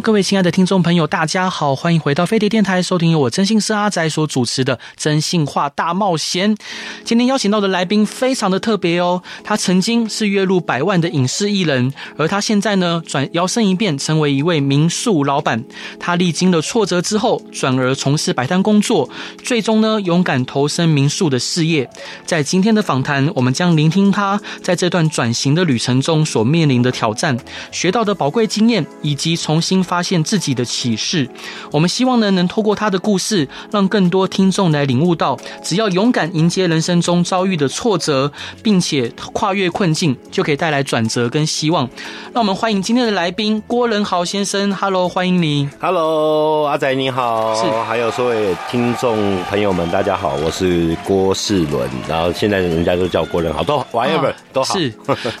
[0.00, 6.54] 各位亲爱的听众朋友，大家好，欢迎回到飞碟电台，收听由我真心师阿宅所主持的《真心话大冒险》。
[7.02, 15.64] 今天邀请到的来宾非常的特别哦，他曾经是月入百万的影视艺人，而他现在呢转摇身一变成为一位民宿老板。
[15.98, 19.08] 他历经了挫折之后，转而从事摆摊工作，
[19.42, 21.88] 最终呢勇敢投身民宿的事业。
[22.26, 27.36] 在今天的访谈，我们将聆听他在这段转型的旅程中所面临的挑战，
[27.72, 31.28] 学到的宝贵经验，以及重新发现自己的启示，
[31.70, 38.32] 我们希望呢能透过他的故事，让更多听众来领悟到，只要勇敢迎接人生中遭遇的挫折，
[38.64, 41.88] 并且跨越困境，就可以带来转折跟希望。
[42.34, 45.68] 让我们欢迎今天的来宾郭仁豪先生，Hello，欢迎你。
[45.80, 54.74] Hello，阿仔你好，是，还有所有听众朋友们，大家好，我是郭世伦，然后现在人家都叫郭仁豪，都 whatever、啊、都好。
[54.76, 54.92] 是，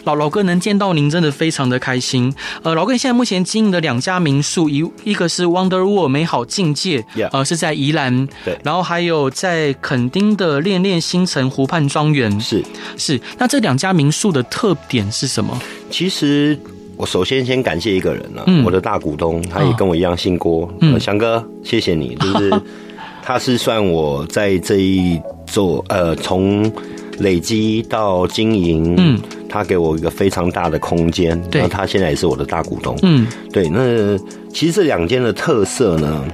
[0.04, 2.32] 老老哥能见到您真的非常的开心。
[2.62, 4.20] 呃，老哥你现在目前经营的两家。
[4.26, 7.28] 民宿一一个是 Wonder World 美好境界，yeah.
[7.32, 12.64] 呃是在宜兰，对，然后还有在垦丁的恋恋星辰湖畔庄园，是
[12.96, 13.20] 是。
[13.38, 15.60] 那这两家民宿的特点是什么？
[15.90, 16.58] 其实
[16.96, 22.52] 我首先先感谢一个人了、啊嗯，我的大股东，他也跟我一样姓郭，嗯，翔哥，谢谢你，就是
[23.22, 26.72] 他是算我在这一座呃从。
[27.20, 29.18] 累积到经营，嗯，
[29.48, 33.68] 他给我一个非常大的空间，那，他现在也是我的大股东，嗯，对。
[33.68, 34.18] 那
[34.52, 36.24] 其实这两间的特色呢，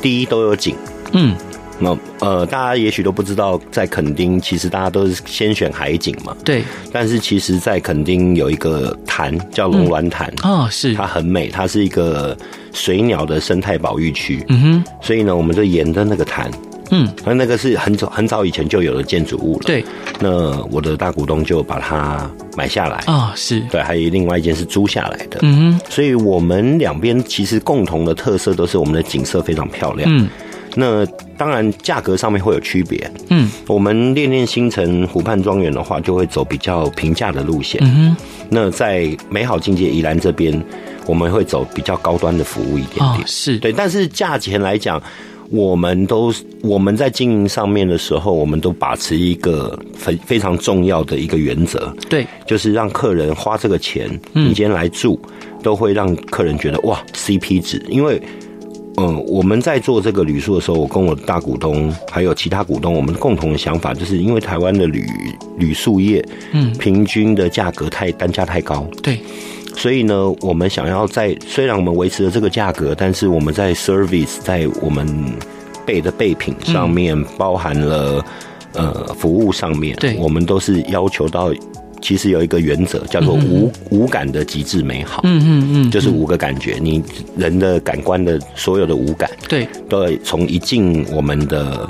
[0.00, 0.74] 第一都有景，
[1.12, 1.34] 嗯，
[1.78, 6.62] 那呃，大家也许都不知道，在垦丁其实大家都是先选海景嘛，对。
[6.92, 12.36] 但是其实，在垦丁有一个潭叫龙銮潭，啊、嗯哦，是，它很美，它是一个
[12.72, 14.84] 水鸟的生态保育区，嗯哼。
[15.00, 16.50] 所以呢，我们就沿着那个潭。
[16.90, 19.62] 嗯，那那个是很早很早以前就有的建筑物了。
[19.66, 19.84] 对，
[20.20, 25.38] 那我的大股东就把它买下来啊、哦，是对，还有另外一间是租下来的。
[25.42, 30.08] 嗯哼，所以我们两边其实共同的特色都是我们的景色非常漂亮。
[30.10, 30.28] 嗯，
[30.74, 31.04] 那
[31.36, 33.10] 当然价格上面会有区别。
[33.28, 37.80] 嗯，我们恋恋星辰湖畔庄园的话，就会走比较平价的路线。
[37.84, 38.16] 嗯哼，
[38.48, 40.58] 那在美好境界宜兰这边，
[41.06, 43.20] 我们会走比较高端的服务一点点。
[43.20, 45.02] 哦、是对，但是价钱来讲。
[45.50, 46.32] 我们都
[46.62, 55.18] 我们在经营上面的时候，我们都把持一个非非常重要的一个原则，对，就是让客人花这个钱，你今天来住，
[55.62, 57.82] 都会让客人觉得哇 CP 值。
[57.88, 58.20] 因为，
[58.98, 65.06] 嗯，我们在做这个旅宿的时候，我跟我的大股东还有其他股东，我们共同的想法就是因为台湾的旅
[65.56, 66.22] 旅宿业，
[66.52, 69.18] 嗯，平均的价格太单价太高，对。
[69.78, 75.06] 所以呢，我们想要在虽然我们维持了这个价格，但是我们在 service 在我们
[75.86, 78.24] 备的备品上面，包含了
[78.74, 81.54] 呃服务上面，对，我们都是要求到，
[82.02, 87.00] 其实有一个原则叫做五五感的极致美好，嗯嗯嗯，就是五个感觉，你
[87.36, 91.88] 人的感官的所有的五感，对，都要从一进我们的。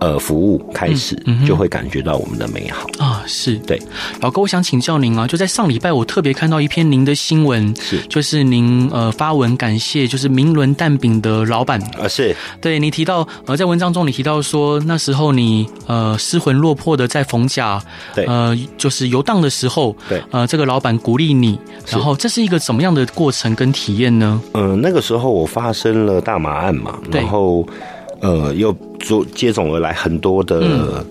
[0.00, 2.86] 呃，服务开始就会感觉到我们的美好。
[2.98, 3.28] 啊、嗯！
[3.28, 3.56] 是。
[3.66, 3.80] 对，
[4.20, 8.00] 老哥，我想请教您啊，就在上礼拜，我特别看到一篇您的新闻，是。
[8.08, 11.80] 就是您呃发文感谢就是明伦蛋饼的老板。
[12.00, 12.34] 啊，是。
[12.60, 17.82] 对你提到呃在文章中你提到说那时候你呃失魂落魄的在逢甲
[18.14, 18.24] 对。
[18.26, 20.22] 呃就是游荡的时候对。
[20.30, 21.58] 呃这个老板鼓励你，
[21.88, 24.40] 然后这是一个怎么样的过程跟体验呢？
[24.54, 27.66] 嗯、呃，那个时候我发生了大麻案嘛，然后。
[28.20, 31.04] 呃，又接接踵而来很多的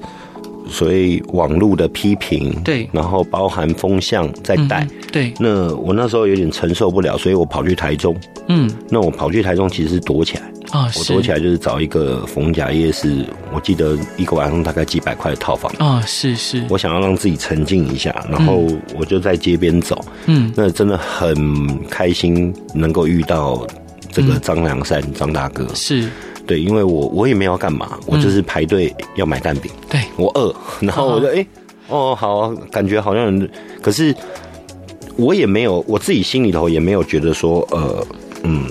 [0.69, 5.34] 所谓网络的批评，对、嗯，然后包含风向在带、嗯，对。
[5.40, 8.16] 那我那时候有点承受不了，所以我跑去台中，
[8.50, 10.44] 嗯，那我跑去台中其实是躲起来。
[10.72, 15.71] 啊、哦，我躲起来就是找一个逢甲夜市，我记得一个晚上大概几百块的套房。
[15.80, 18.68] 啊、哦，是是，我想要让自己沉静一下，然后
[19.00, 23.65] 我就在街边走，嗯，那真的很开心能够遇到
[24.12, 26.10] 这个张良善张大哥，是。
[26.47, 29.69] 对，因为我我也没有要干嘛，我就是排队要买蛋饼。
[29.89, 31.47] 对，我饿，然后我就哎、欸，
[31.89, 33.47] 哦，好啊，感觉好像，
[33.81, 34.15] 可是
[35.17, 38.07] 我也没有，我自己心里头也没有觉得说，呃，
[38.44, 38.63] 嗯，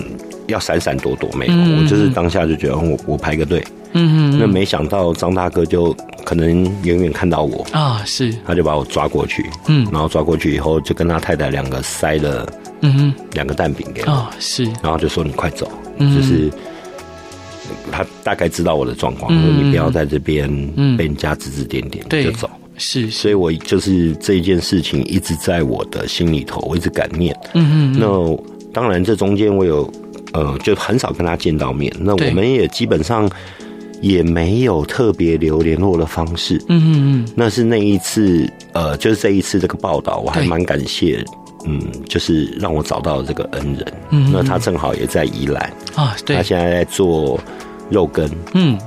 [0.47, 3.63] 要闪闪躲躲没有，嗯、我就是当下就觉得我我排个队，
[3.93, 5.95] 嗯嗯，那没想到张大哥就
[6.25, 12.47] 可能远远看到我啊，是，他就把我抓过去，嗯，然后抓过去以后就跟他太太两个塞了，
[12.81, 16.51] 嗯哼，两个蛋饼给我，啊，是，然后就说你快走，嗯、就是。
[17.91, 20.49] 他大概知道我的状况，嗯、说你不要在这边
[20.97, 22.49] 被人家指指点点，嗯、就走。
[22.79, 27.35] 是，所以我就是这一件事情一直在我的心里头，我一直感念。
[27.55, 27.99] 嗯嗯。
[27.99, 28.37] 那
[28.71, 29.91] 当然，这中间我有
[30.33, 31.91] 呃，就很少跟他见到面。
[31.99, 33.27] 那我们也基本上
[33.99, 36.63] 也没有特别留联络的方式。
[36.69, 37.27] 嗯嗯嗯。
[37.35, 41.25] 那是那一次，呃，就是这一次这个报道，我还蛮感谢。
[41.67, 43.93] 嗯，就是让我找到这个恩人。
[44.11, 44.31] 嗯。
[44.31, 46.37] 那他正好也在宜兰啊，对。
[46.37, 47.39] 他现在在做
[47.89, 48.29] 肉羹。
[48.53, 48.77] 嗯。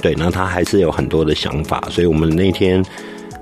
[0.00, 2.84] 对，那他还是有很多的想法，所以我们那天。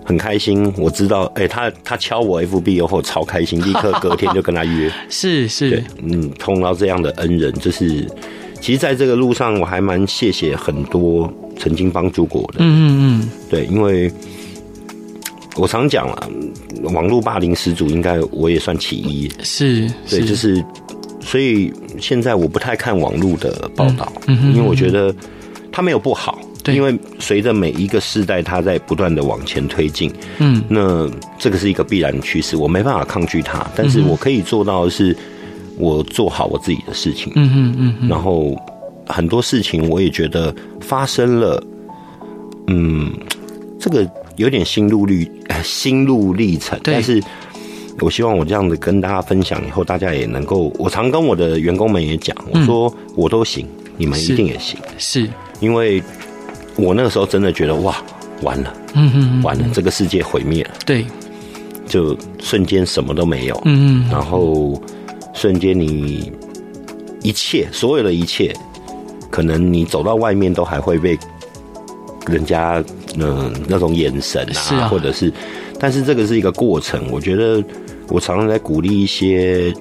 [0.09, 8.09] 很开心，我知道，哎、欸，他他敲我 FB 以后超开心，立刻隔天就跟他约， 是是，嗯，碰到这样的恩人，就是，
[8.61, 11.29] 其实在这个路上，我还蛮谢谢很多
[11.59, 14.09] 曾经帮助过我的，嗯嗯嗯，对，因为
[15.56, 16.31] 我常讲了，
[16.85, 20.64] 网络霸凌始祖应该我也算其一，是，对，就是，
[21.20, 25.14] 所以现在我不太看网络的报道，嗯嗯，因为我觉得
[25.73, 26.38] 它没有不好。
[26.75, 31.08] 因为随着每一个世代，它在不断的往前推进，嗯，那
[31.38, 35.17] 这个是一个必然的趋势，我没办法抗拒它，但是我可以做到的是，
[35.79, 38.61] 我做好我自己的事情，嗯嗯嗯，然后
[39.06, 41.64] 很多事情我也觉得发生了，
[42.67, 43.12] 嗯，
[43.79, 44.05] 这个
[44.37, 45.31] 有点心路历
[45.62, 47.23] 心路历程，但是
[48.00, 53.67] 我希望我这样子跟大家分享以后，大家也能够，我常跟我的员工们也讲，我说我都行，
[53.97, 55.29] 你们一定也行，是
[55.61, 56.03] 因为。
[56.79, 57.97] 我那个时候真的觉得哇，
[58.43, 61.06] 完了，嗯嗯，完了，这个世界毁灭了，对，
[61.87, 64.79] 就瞬间什么都没有，嗯嗯，然后
[65.33, 66.31] 瞬间你
[67.23, 68.55] 一切所有的一切，
[69.31, 71.19] 可能你走到外面都还会被
[72.27, 72.85] 人家
[73.19, 75.33] 嗯那种眼神啊，或者是，
[75.79, 77.63] 但是这个是一个过程，我觉得
[78.09, 79.73] 我常常在鼓励一些。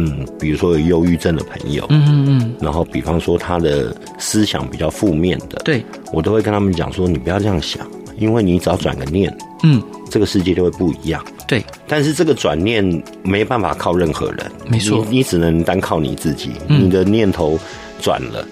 [0.00, 7.84] 嗯，比如说有忧郁症的朋友，嗯嗯嗯，然后比方说他的思想比较负面的，对，我都会跟他们讲说，你不要这样想，
[8.16, 11.64] 因为你只要转个念，嗯，这个世界就会不一样，对。
[11.88, 17.58] 但是这个转念没办法靠任何人，没错，你，你只能单靠你自己，嗯，你的念头
[18.00, 18.46] 转了，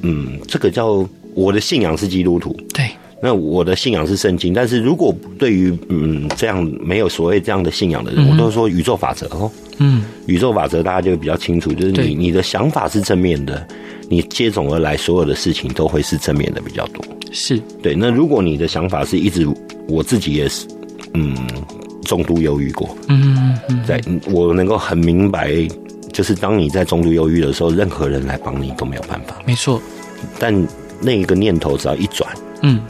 [0.00, 2.90] 嗯，这个叫我的信仰是基督徒，对。
[3.24, 9.48] 那我的信仰是圣经，但是如果对于嗯这样没有所谓这样的信仰的人，嗯、我都说宇宙法则哦，
[9.78, 13.64] 嗯，宇宙法则大家就比较清楚，就是你你的想法是正面的，
[14.08, 17.94] 你接踵而来所有的事情都会是正面的比较多，是对。
[17.94, 19.46] 那如果你的想法是一直，
[19.86, 20.66] 我自己也是，
[21.14, 21.32] 嗯，
[22.04, 24.00] 重度忧郁过，嗯嗯，在
[24.32, 25.52] 我能够很明白，
[26.12, 29.80] 就是当你在重度忧郁的时候，任何人来帮你都没有办法，没错。
[30.40, 30.52] 但
[31.00, 32.28] 那一个念头只要一转，
[32.62, 32.80] 嗯。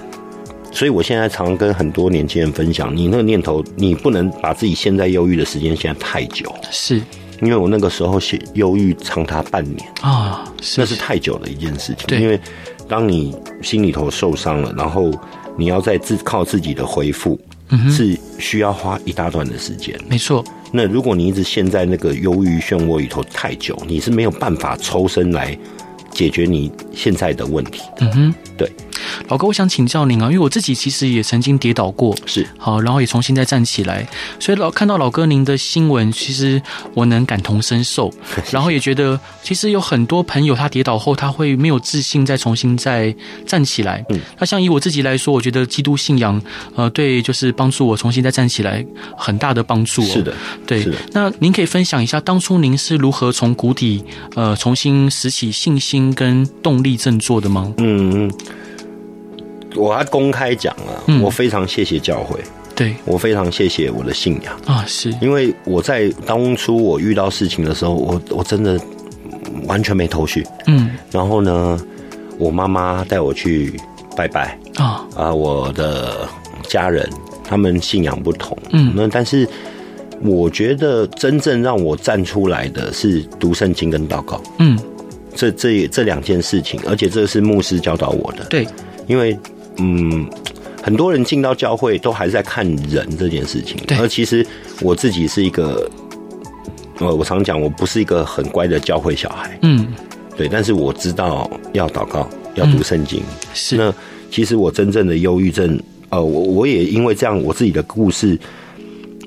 [0.72, 6.52] 所以，我现在常常跟很多年轻人分享，你那个念头，你不能把自己陷在忧郁的时间现在太久。
[6.70, 7.00] 是，
[7.40, 10.44] 因为我那个时候写忧郁长达半年啊，
[10.76, 12.18] 那是太久的一件事情。
[12.20, 12.40] 因为
[12.88, 15.10] 当你心里头受伤了，然后
[15.56, 17.38] 你要再自靠自己的恢复，
[17.90, 19.94] 是需要花一大段的时间。
[20.08, 20.42] 没错。
[20.72, 25.56] 那如果你一直陷在那个忧郁漩涡里头太久，你是没有办法抽身来
[26.10, 27.82] 解决你现在的问题。
[27.98, 28.72] 嗯哼，对。
[29.28, 34.06] 老哥，我想请教您啊，因为我自己其实也曾经跌倒过，是好，然后也重新再站起来，
[34.38, 36.60] 所以老看到老哥您的新闻，其实
[36.94, 38.12] 我能感同身受，
[38.50, 43.14] 然后也觉得其实有很多朋友他跌倒后他会没有自信，再重新再
[43.46, 44.04] 站起来。
[44.10, 46.40] 嗯，那像以我自己来说，我觉得基督信仰
[46.74, 48.84] 呃，对，就是帮助我重新再站起来
[49.16, 50.02] 很大的帮助。
[50.02, 50.34] 是的，
[50.66, 50.86] 对。
[51.12, 57.72] 那您可以分享一下当初您是如何从谷底呃重新拾起信心跟动力振作的吗？
[57.78, 58.32] 嗯嗯。
[59.74, 62.38] 我还公开讲了，嗯、我非常谢谢教会，
[62.74, 64.54] 对，我非常谢谢我的信仰。
[64.66, 65.12] 啊，是。
[65.20, 68.78] 因为我在当初我遇到事情的时候，我我真的
[69.66, 71.80] 完全没头绪，嗯，然后呢，
[72.38, 73.78] 我妈妈带我去
[74.16, 74.58] 拜拜。
[74.76, 75.06] 啊。
[75.16, 76.28] 啊，我的
[76.68, 77.08] 家人
[77.44, 79.48] 他们信仰不同，嗯，那但是
[80.22, 84.78] 我觉得真正让我站出来的是读圣经跟祷告，嗯，
[85.34, 88.66] 这这这两件事情，而且这是牧师教导我的，对，
[89.06, 89.38] 因为。
[89.82, 90.26] 嗯，
[90.80, 93.98] 很多人进到教会都还是在看人这件事情，对。
[93.98, 94.46] 而其实
[94.80, 95.90] 我自己是一个，
[97.00, 99.92] 呃，我常讲我不是一个很乖的教会小孩，嗯，
[100.36, 103.20] 对，但是我知道要祷告，要读圣经。
[103.20, 103.76] 嗯、是。
[103.76, 103.92] 那
[104.30, 105.78] 其实我真正的忧郁症，
[106.10, 108.38] 呃，我我也因为这样，我自己的故事，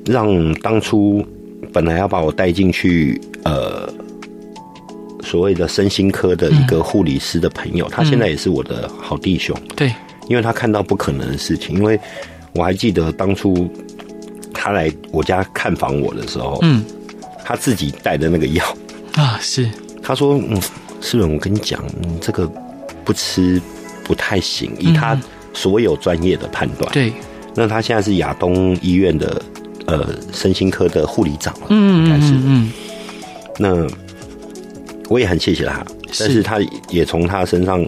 [0.06, 1.26] 让当初
[1.74, 3.88] 本来要把我带进去，呃，
[5.22, 9.92] 所谓的身心科的一个护理师的朋友，嗯、他现在也是我的好弟兄，对。
[10.28, 12.00] 因为他看到不可能的事情，因为
[12.54, 13.70] 我还记得当初
[14.54, 16.84] 他来我家看访我的时候，嗯，
[17.44, 18.66] 他自己带的那个药。
[19.14, 19.70] 啊，是。
[20.02, 20.62] 他说，嗯，
[21.02, 22.48] 诗伦，我跟你讲，嗯，这个
[23.04, 23.62] 不吃
[24.04, 24.72] 不太行。
[24.80, 25.20] 以他
[25.54, 27.12] 所有专业的判断，对，
[27.56, 29.42] 那他现在是亚东医院的
[29.88, 32.72] 呃身心科的护理长了，嗯，应该是，嗯，
[33.58, 33.88] 那
[35.10, 35.84] 我也很谢谢他，
[36.20, 36.44] 但是。
[36.44, 37.84] 他也从他身上，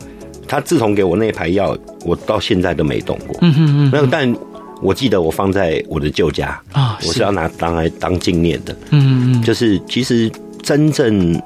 [0.47, 4.35] 他自从给我那一排药，我到现在都没动过，嗯嗯嗯，那但。
[4.79, 8.77] 我记得我放在我的旧家啊，我是要拿当来当纪念的。
[8.91, 11.41] 嗯嗯，就是其实真正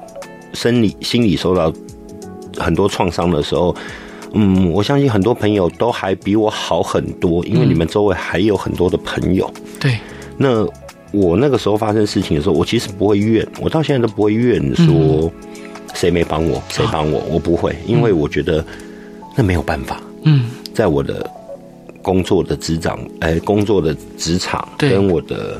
[0.52, 1.72] 生理心理受到
[2.58, 3.74] 很多创伤的时候，
[4.34, 9.50] 嗯，我相信很多朋友都还比我好很多，因为你们周围还有很多的朋友。
[9.80, 9.96] 对，
[10.36, 10.62] 那
[11.10, 15.32] 我那个时候发生事情的时候，我其实不会怨，我到现在都不会怨说
[15.94, 18.62] 谁没帮我，谁帮我，我不会，因为我觉得
[19.36, 20.00] 那没有办法。
[20.24, 21.28] 嗯，在我的。
[22.04, 25.56] 工作的职场，哎，工作的职场跟我的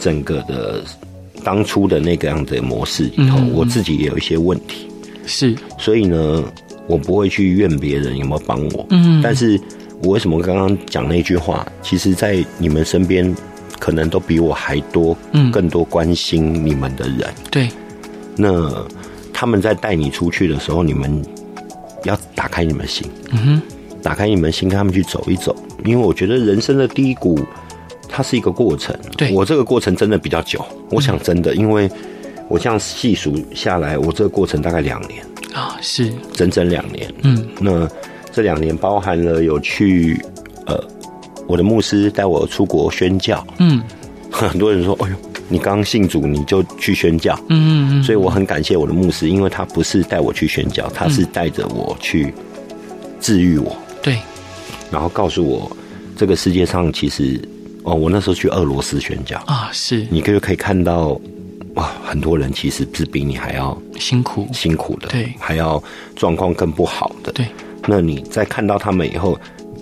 [0.00, 0.82] 整个的
[1.44, 4.88] 当初的那个样的模式里头，我自己也有一些问题，
[5.26, 6.42] 是，所以呢，
[6.86, 9.60] 我不会去怨别人有没有帮我，嗯，但是
[10.02, 11.70] 我为什么刚刚讲那句话？
[11.82, 13.36] 其实，在你们身边，
[13.78, 17.68] 可能都比我还多，嗯，更多关心你们的人，对，
[18.38, 18.72] 那
[19.34, 21.22] 他们在带你出去的时候，你们
[22.04, 23.62] 要打开你们心，嗯哼，
[24.02, 25.54] 打开你们心，跟他们去走一走。
[25.84, 27.38] 因为我觉得人生的低谷，
[28.08, 28.96] 它是一个过程。
[29.16, 30.64] 对，我这个过程真的比较久。
[30.90, 31.90] 我想真的，因为
[32.48, 37.12] 我这样细数下来，我这个过程大概两年啊，是整整两年。
[37.22, 37.88] 嗯，那
[38.32, 40.20] 这两年包含了有去
[40.66, 40.82] 呃，
[41.46, 43.46] 我的牧师带我出国宣教。
[43.58, 43.82] 嗯，
[44.30, 45.16] 很多人说：“哎呦，
[45.48, 48.02] 你刚信主你就去宣教。”嗯嗯嗯。
[48.02, 52.32] 所以我很感谢我的牧师，因为他不是带我去宣教，他是带着我去
[53.20, 53.76] 治愈我。
[54.02, 54.18] 对。
[54.90, 55.76] 然后告诉我，
[56.16, 57.40] 这个世界上其实，
[57.82, 61.20] 哦，我那时候去俄罗斯宣教啊，是，你就可以看到，
[61.74, 65.82] 哇，很多人其实是比你还要辛苦辛苦的，对，还要
[66.14, 67.46] 状况更不好的，对。
[67.86, 69.36] 那你在看到他们以后，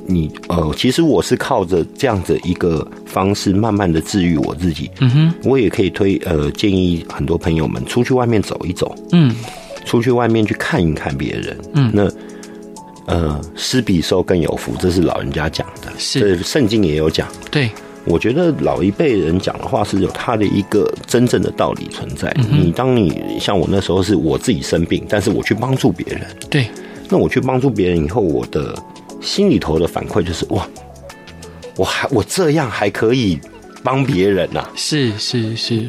[0.06, 4.90] 你呃，其实我是靠着这样的一个方式，慢慢的治愈我自己。
[5.00, 9.34] 嗯哼，我也可以推呃建议很多朋友们出去外面走一走，嗯，
[9.84, 12.10] 出去外面去看一看别人，嗯，那。
[13.06, 17.26] 呃，施比受更有福，这是老人家讲的，是圣经也有讲。
[17.50, 17.68] 对，
[18.04, 22.32] 我觉得老一辈人讲的话是有他的一个真正的道理存在。
[22.38, 26.68] 嗯、你当你像我那时候是我自己生病，但是我去帮助别人，对，
[27.08, 28.72] 那我去帮助别人以后，我的
[29.22, 30.68] 心里头的反馈就是哇，
[31.76, 33.38] 我还我这样还可以
[33.82, 35.88] 帮别人呐、啊，是是是，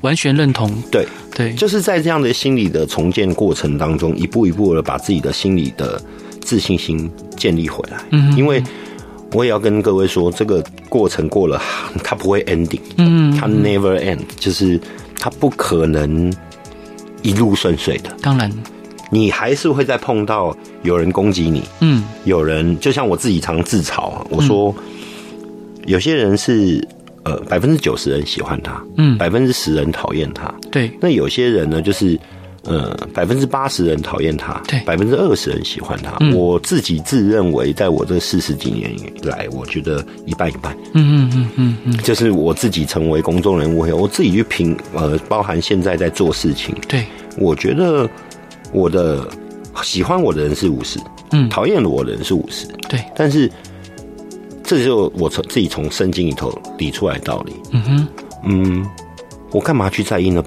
[0.00, 0.70] 完全认同。
[0.90, 6.00] 对对，就是在这样的心理的重建过程当中，一步一步的把自己的心理的。
[6.40, 8.64] 自信心建立回来，嗯，因为
[9.32, 11.60] 我也要跟各位说，这个过程过了，
[12.02, 14.80] 它不会 ending，嗯，它 never end，就是
[15.18, 16.32] 它不可能
[17.20, 18.16] 一路顺遂的。
[18.22, 18.50] 当然，
[19.10, 24.74] 你还是会再碰到有人攻击你，嗯，有人就像我自己常自嘲，我说
[25.86, 26.86] 有些人是
[27.24, 32.18] 呃百分之九十人喜欢他，嗯，百分之十人讨厌他，对，那有些人呢就是。
[32.64, 36.14] 呃，百分之八十人讨厌他，对，百分之二十人喜欢他。
[36.20, 36.34] 嗯。
[36.34, 40.76] 我自己自认为，在我这四十几年以来，我觉得一半一半。
[40.92, 46.74] 嗯嗯嗯嗯嗯，就是我自己成为公众人物后，我自己去评，呃，包含现在在做事情。
[46.86, 47.06] 对，
[47.38, 48.10] 我觉得
[48.72, 49.28] 我的
[49.82, 50.98] 喜欢我的人是五十，
[51.32, 52.66] 嗯，讨厌我的人是五十。
[52.88, 53.50] 对，但是
[54.62, 57.54] 这就我从自己从圣经里头理出来的道理。
[57.72, 58.08] 嗯哼，
[58.44, 58.86] 嗯，
[59.50, 60.44] 我干嘛去在意呢？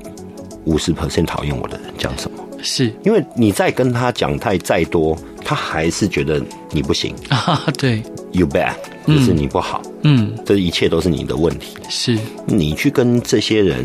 [0.66, 2.38] 五十 percent 讨厌我的人讲什么？
[2.62, 7.64] 是因为你再跟他讲太再多，他还是觉得你不行啊。
[7.80, 8.76] 对，You bad，
[9.08, 9.82] 就是你不好。
[10.04, 11.76] 嗯，这一切都是你的问题。
[11.90, 13.84] 是你去跟这些人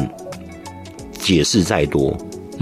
[1.12, 2.14] 解释再多，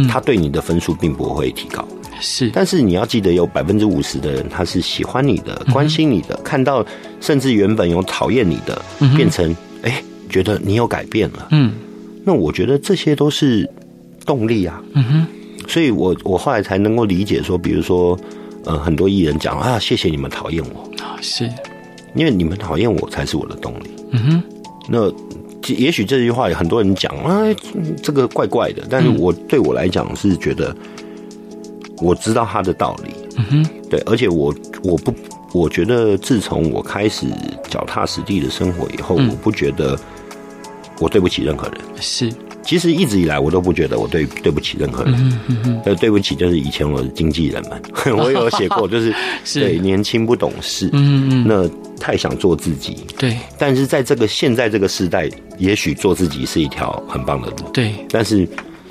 [0.08, 1.86] 他对你的分数并不会提高。
[2.20, 6.84] 是，但是你要记得，有百分之五十的人他是喜欢你的、关心你的，看到
[7.20, 8.80] 甚至原本有讨厌你的，
[9.16, 11.48] 变成哎觉得你有改变了。
[11.50, 11.72] 嗯，
[12.24, 13.68] 那我觉得这些都是。
[14.26, 15.26] 动力啊，嗯哼，
[15.68, 18.18] 所以我我后来才能够理解说，比如说，
[18.64, 20.80] 呃，很多艺人讲啊，谢谢你们讨厌我。
[21.04, 21.46] 啊，是。
[22.14, 23.90] 因为你们讨厌我才是我的动力。
[24.12, 24.42] 嗯哼，
[24.88, 25.12] 那
[25.68, 27.42] 也许这句话有很多人讲啊，
[28.02, 30.76] 这个怪怪的，但是我对我来讲是觉得
[31.98, 33.10] 我知道他的道理。
[33.36, 35.12] 嗯哼，对，而且我我不
[35.52, 37.26] 我觉得自从我开始
[37.68, 39.98] 脚踏实地的生活以后，我不觉得
[41.00, 41.78] 我对不起任何人。
[42.00, 42.32] 是。
[42.64, 47.82] 其实一直以来我都不觉得我对对不起任何人，嗯嗯嗯，呃，对不起就是以前我的经纪人们，
[48.16, 49.14] 我有写过，就是
[49.54, 51.68] 对年轻不懂事，嗯嗯，那
[52.00, 55.28] 太想做自己，对，但是在这个现在这个时代，
[55.58, 58.48] 也许做自己是一条很棒的路，对，但是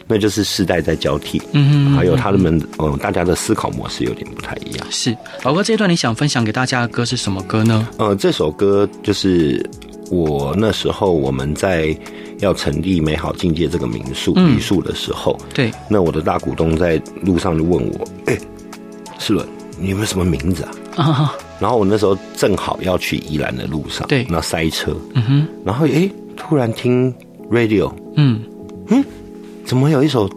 [0.07, 4.85] 那就是世代在交替，嗯哼，还有他们，嗯，大家的思考模式有点不太一样。
[4.91, 7.87] 是，老哥，这一段你想分享给大家的歌是什么歌呢？
[7.97, 9.65] 呃，这首歌就是
[10.11, 11.95] 我那时候我们在
[12.39, 18.37] 要成立美好境界这个民宿民宿的时候，对，那我的大股东在路上就问我，哎，
[19.19, 19.47] 世伦，
[19.79, 20.71] 你有没有什么名字啊？
[21.03, 27.13] 啊，然后我那时候正好要去宜兰的路上，对，那塞车，嗯哼，然后哎，突然听
[27.49, 28.41] radio，嗯。
[28.89, 29.03] 嗯。
[29.65, 30.29] 怎么有一首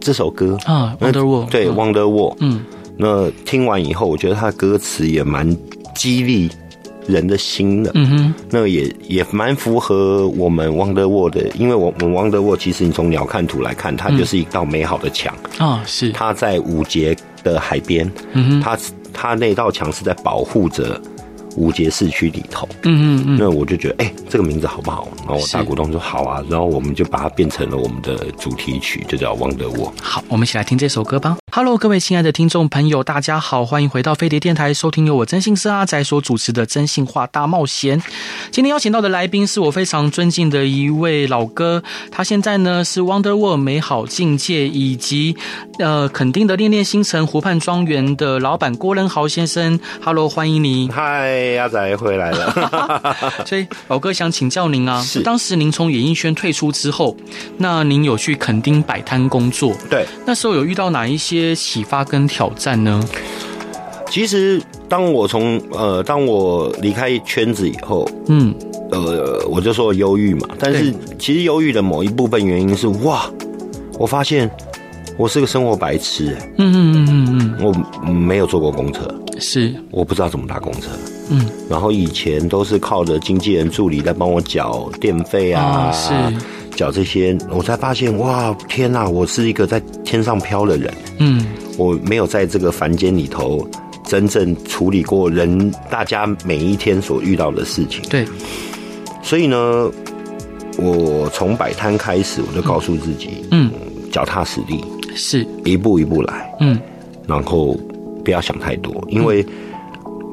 [0.00, 0.58] 这首歌？
[0.64, 2.34] 啊？Wonderwall 对，Wonderwall。
[2.40, 2.64] 嗯，
[2.96, 5.56] 那听完以后，我觉得他的歌词也蛮
[5.94, 6.50] 激励
[7.06, 7.90] 人的心的。
[7.94, 15.82] 嗯哼，那也也蛮符合我们 Wonderwall 的，因为我我们 Wonderwall 其实你从鸟瞰图来看，它就是一道美好的墙啊。
[15.86, 18.10] 是，它在五节的海边。
[18.32, 18.78] 嗯哼，它
[19.12, 21.00] 它那道墙是在保护着。
[21.54, 25.06] 五节市区里头，嗯嗯嗯，那我就觉得，哎、欸，这个名字好不好？
[25.18, 29.90] 然后我大股东说好啊，然后我们就把它变成了我们的主题曲，就叫《Wonderwall》。
[30.00, 31.41] 好，我们一起来听这首歌吧。
[31.54, 38.00] Hello，各位亲爱的听众朋友，大家好，欢迎回到飞碟电台，收听由我真心是阿仔所主持的《真心话大冒险》。
[38.50, 45.36] 今天邀请到的来宾是我非常尊敬的一位老哥，他现在呢是 Wonderworld 美好境界以及
[45.78, 49.78] 呃肯丁的恋恋星辰湖畔庄园的老板郭仁豪先生。
[50.02, 50.88] Hello，欢迎你。
[50.90, 53.14] 嗨，阿仔回来了。
[53.44, 57.14] 所以老哥想请教您啊，是当时您从演艺圈退出之后，
[57.58, 59.76] 那您有去垦丁摆摊工作？
[59.90, 61.41] 对，那时候有遇到哪一些？
[61.42, 63.02] 些启发跟挑战呢？
[64.10, 68.54] 其实，当我从呃，当我离开圈子以后，嗯，
[68.90, 70.48] 呃，我就说忧郁嘛。
[70.58, 73.24] 但是，其实忧郁的某一部分原因是，哇，
[73.98, 74.50] 我发现
[75.16, 76.52] 我是个生活白痴，欸。
[76.58, 77.64] 嗯嗯嗯嗯嗯，
[78.04, 79.02] 我没有坐过公车，
[79.40, 80.90] 是我不知道怎么搭公车。
[81.30, 86.12] 嗯，然后以前都是靠着经纪人助理在帮我缴电费啊，哦、是。
[86.74, 89.08] 缴这些，我才发现哇，天哪！
[89.08, 90.92] 我是一个在天上飘的人。
[91.18, 93.66] 嗯，我没有在这个凡间里头
[94.04, 98.02] 真正处理过人，大家每一天所遇到的事情。
[98.08, 98.26] 对，
[99.22, 99.90] 所以呢，
[100.78, 103.70] 我从摆摊开始，我就告诉自己，嗯，
[104.10, 104.82] 脚踏实地，
[105.14, 106.54] 是一步一步来。
[106.60, 106.80] 嗯，
[107.28, 107.78] 然后
[108.24, 109.44] 不要想太多，因为，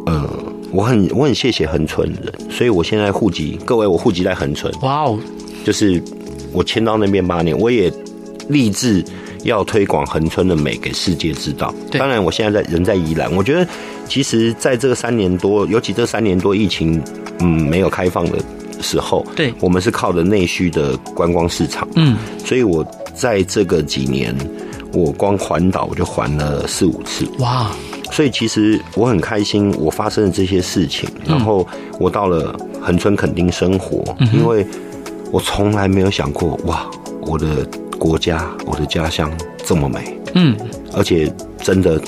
[0.05, 0.29] 嗯，呃、
[0.71, 4.73] 我很我很谢谢恒春人，所以我现在户籍，各位，我户籍在恒春。
[4.81, 5.19] 哇哦，
[5.65, 6.01] 就是。
[6.51, 7.91] 我迁到那边八年，我也
[8.47, 9.03] 立志
[9.43, 11.73] 要推广恒春的美给世界知道。
[11.91, 13.67] 当然，我现在在人在宜兰，我觉得
[14.07, 17.01] 其实在这三年多，尤其这三年多疫情
[17.39, 18.39] 嗯没有开放的
[18.81, 24.35] 时候，对，我们是靠着内需的观光市场，嗯，所以我在这个几年，
[24.91, 27.71] 我光环岛我就环了四五次，哇！
[28.11, 31.65] 所以其实我很开心，我发生了这些事情，然后
[31.99, 34.65] 我到了恒春垦丁生活，因为。
[35.31, 36.89] 我从来没有想过，哇，
[37.21, 37.65] 我的
[37.97, 39.31] 国家，我的家乡
[39.65, 40.57] 这么美，嗯，
[40.93, 42.01] 而且真的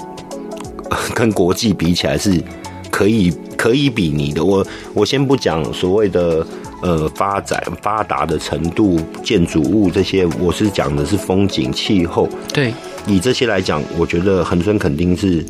[1.14, 2.42] 跟国际比起来是
[2.90, 4.44] 可以可以比拟的。
[4.44, 6.46] 我我先不讲所谓的
[6.82, 12.28] 呃发展发达的程度，建筑物这些，我是讲的是风景气候。
[12.54, 12.74] 对，
[13.06, 15.46] 以这些来讲，我觉得恒春肯定是。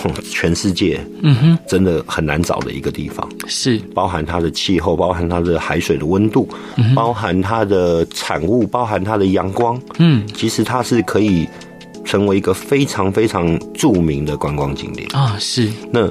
[0.30, 3.78] 全世界，嗯哼，真的很难找的一个地方，是。
[3.94, 11.48] 包含它的气候，包含它的海水的温度，嗯包含它的产物，包含它的阳光，嗯，其实它是可以
[12.04, 15.08] 成为一个非常非常著名的观光景点。
[15.12, 15.36] 啊。
[15.38, 16.10] 是，那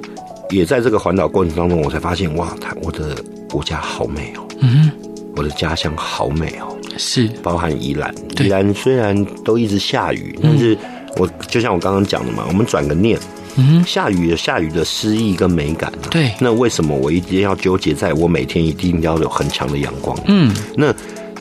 [0.49, 3.15] 也在这个环岛过程当中，我才发现，哇，它我的
[3.49, 4.91] 国家好美哦，嗯哼，
[5.35, 7.27] 我的家乡好美哦，是。
[7.43, 10.77] 包含宜兰，宜兰虽然都一直下雨，但是
[11.17, 13.19] 我就像我刚刚讲的嘛，我们转个念。
[13.57, 15.91] 嗯，下雨有下雨的诗意跟美感。
[16.09, 20.17] 对，那为什么我一定要纠结在我每天一定要有很强的阳光？
[20.27, 20.93] 嗯，那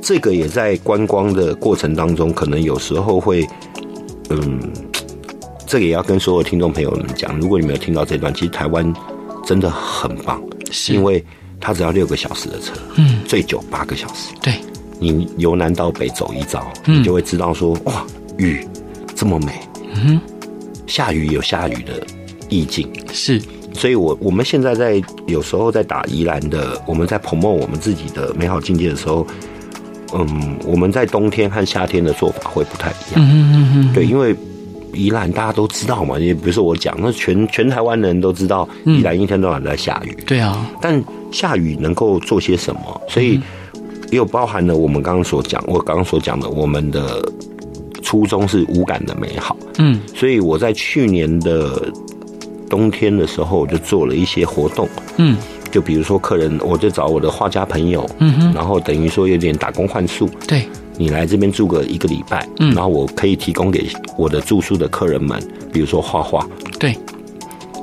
[0.03, 3.47] 这个也在观光的过程当中，可能有时候会，
[4.29, 4.61] 嗯，
[5.67, 8.93] 这个也要跟所有听众朋友们讲，如果你没有听到这段，其实台湾
[9.47, 11.25] 真的很棒，是因为
[11.61, 14.33] 它只要六个小时的车，嗯，最久八个小时。
[14.43, 14.55] 对，
[14.99, 18.05] 你由南到北走一遭，你就会知道说，哇，
[18.37, 18.67] 雨
[19.15, 19.53] 这么美。
[19.95, 20.21] 嗯。
[20.91, 22.05] 下雨有下雨的
[22.49, 23.41] 意境，是，
[23.73, 29.25] 所以我我们现在在有时候在打宜兰的，我们在 promote 我们自己的美好境界的时候，
[30.13, 34.35] 嗯，我们在冬天和夏天的做法会不太一样，嗯嗯嗯，对，因为
[34.93, 41.01] 宜兰大家都知道嘛，也比如说我讲，那全全台湾人都知道，宜兰一天到晚在下雨，对啊，但
[41.31, 43.01] 下雨能够做些什么？
[43.09, 43.41] 所以
[44.11, 47.25] 又包含了我们刚刚所讲，我刚刚所讲的我们的。
[48.03, 51.93] 初衷是无感的美好，嗯，所以我在去年的
[52.69, 55.37] 冬天的时候，我就做了一些活动，嗯，
[55.71, 60.65] 就比如说客人，我就找我的画家朋友，嗯哼，然后等于说有点打工换宿，对，
[60.97, 65.41] 你来这边住个一个礼拜，嗯，然后我可以提供给我的住宿的客人们，
[65.73, 66.47] 比如说画画，
[66.79, 66.97] 对，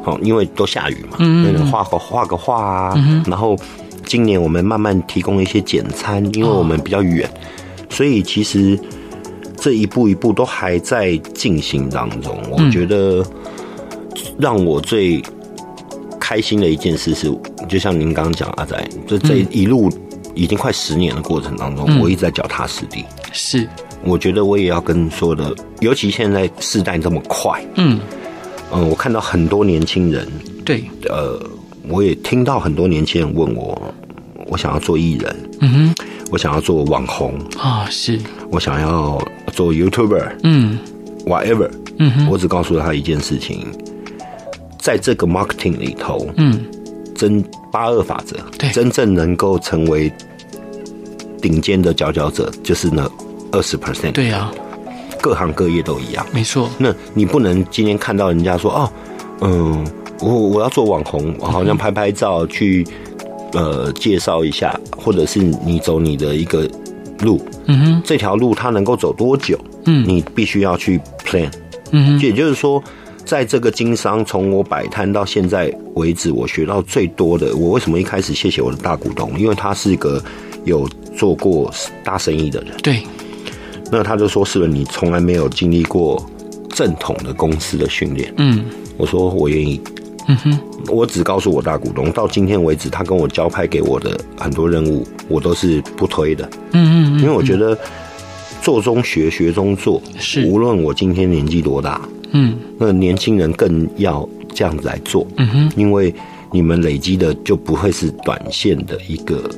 [0.04, 3.58] 好，因为都下雨嘛，嗯，画个画个画啊，嗯，然后
[4.06, 7.32] 今年我们慢慢提供一些简餐，因为我们比较远，哦，
[7.90, 8.80] 所以其实
[9.58, 12.38] 这一步一步都还在进行当中。
[12.52, 13.26] 我觉得
[14.40, 15.22] 让我最
[16.20, 17.30] 开心的一件事是，
[17.68, 19.92] 就像您刚刚讲阿仔，就这一路。
[20.36, 23.04] 已经快十年的过程当中，嗯、我一直在脚踏实地。
[23.34, 23.68] 是，
[24.04, 28.00] 我觉得我也要跟说的，尤其现在世代这么快，嗯
[28.72, 30.28] 嗯，我看到很多年轻人，
[30.64, 31.42] 对，呃，
[31.88, 33.82] 我也听到很多年轻人问我，
[34.46, 35.96] 我想要做艺人，嗯哼，
[36.32, 37.34] 我想要做网红。
[37.58, 38.20] 啊，是。
[38.52, 39.22] 我想要
[39.54, 40.80] 做 YouTuber，嗯
[41.26, 43.68] ，whatever，嗯哼，我只告诉他一件事情，
[44.80, 46.66] 在这个 marketing 里头，嗯。
[47.16, 50.14] 真八二法则，对，真正能够成为
[51.42, 53.10] 顶尖的佼佼者，就是那
[53.52, 54.12] 二十 percent。
[54.12, 54.52] 对呀，
[55.20, 56.70] 各行各业都一样，没错。
[56.78, 58.92] 那你不能今天看到人家说哦，
[59.42, 59.84] 嗯，
[60.20, 62.86] 我我要做网红，我好像拍拍照去
[63.54, 66.70] 呃介绍一下，或者是你走你的一个
[67.20, 69.60] 路，嗯哼，这条路它能够走多久？
[69.86, 71.52] 嗯，你必须要去 plan，
[71.92, 72.84] 嗯哼，也就是说。
[73.26, 79.38] 在这个经商，从我摆摊到现在为止，我学到最多的，我为什么一开始谢谢我的大股东？
[79.38, 80.24] 因为他是一个
[80.64, 81.70] 有做过
[82.06, 82.70] 大生意的人。
[82.82, 83.04] 对。
[83.92, 86.26] 那他就说：“是不是你从来没有经历过
[86.70, 88.64] 正统的公司的训练？”嗯。
[88.96, 89.82] 我说：“我愿意。”
[90.28, 90.60] 嗯哼。
[90.90, 96.50] 我只告诉我大股东，到今天为止，他跟我交派给我的很多任务，我都是不推的。
[96.74, 97.20] 嗯嗯。
[97.20, 97.78] 因为我觉得
[98.62, 102.02] 做中学，学中做，是无论我今天年纪多大。
[102.32, 106.14] 嗯，那年轻人更要这样子来做，嗯哼，因为
[106.52, 109.50] 你们累积的就不会是短线的一个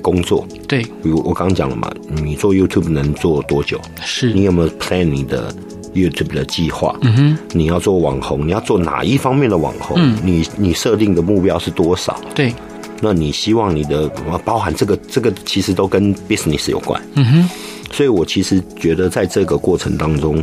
[0.00, 3.78] 工作，对，比如我刚刚讲了嘛，你做 YouTube 能做多久？
[4.02, 5.54] 是你有没有 plan 你的
[5.94, 6.96] YouTube 的计划？
[7.02, 9.96] 嗯哼，你要做网红，你要做哪一方面的网红？
[9.98, 12.20] 嗯，你你设定的目标是多少？
[12.34, 12.54] 对，
[13.00, 14.08] 那你希望你的
[14.44, 17.50] 包含这个这个其实都跟 business 有关，嗯哼，
[17.92, 20.42] 所以我其实觉得在这个过程当中。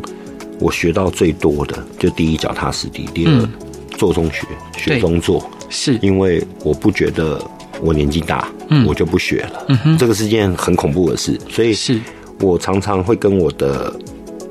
[0.61, 3.49] 我学到最多的，就第一脚踏实地，第二、嗯、
[3.97, 5.97] 做中学，学中做，是。
[6.01, 7.41] 因为我不觉得
[7.81, 11.97] 我年纪大，嗯，我就不学了，嗯哼，这个是件很恐怖的事，所以是。
[12.41, 13.97] 我常常会跟我的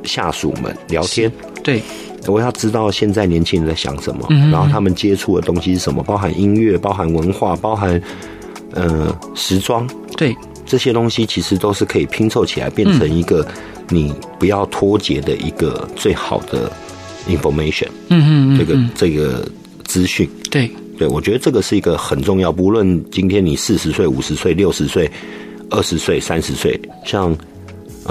[0.09, 1.31] 下属们聊天，
[1.63, 1.81] 对，
[2.27, 8.03] 我要知道现在年轻人在想什么，嗯、然后他们接触的东西是什么，包含音乐，包含文化，包含
[8.73, 10.35] 呃时装，对，
[10.67, 13.43] 这些东西其实都是可以拼凑起来变成一个。
[13.43, 13.55] 嗯
[13.91, 16.71] 你不要脱节的一个最好的
[17.27, 19.49] information，嗯嗯，这个这个
[19.87, 20.71] 资讯，对。
[20.99, 22.53] 对，我觉得这个是一个很重要。
[22.53, 25.11] 不论今天你四十岁、五十岁、六十岁、
[25.71, 27.35] 二十岁、三十岁，像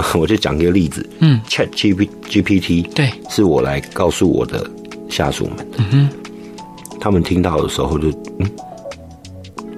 [0.18, 4.68] 我就讲一个例子，嗯，Chat GPT，对，是我来告诉我的
[5.08, 5.56] 下属们。
[5.56, 6.08] 的，嗯哼，
[7.00, 8.08] 他们听到的时候就，
[8.38, 8.50] 嗯，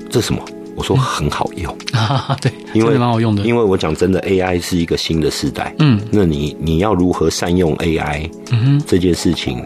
[0.09, 0.41] 这什么？
[0.77, 1.77] 我说很好用。
[1.93, 3.43] 啊，对，因为蛮好用的。
[3.43, 9.63] 因为我讲真的，AI 是一个新的时代，嗯，那你你要如何善用 AI，嗯哼，这件事情，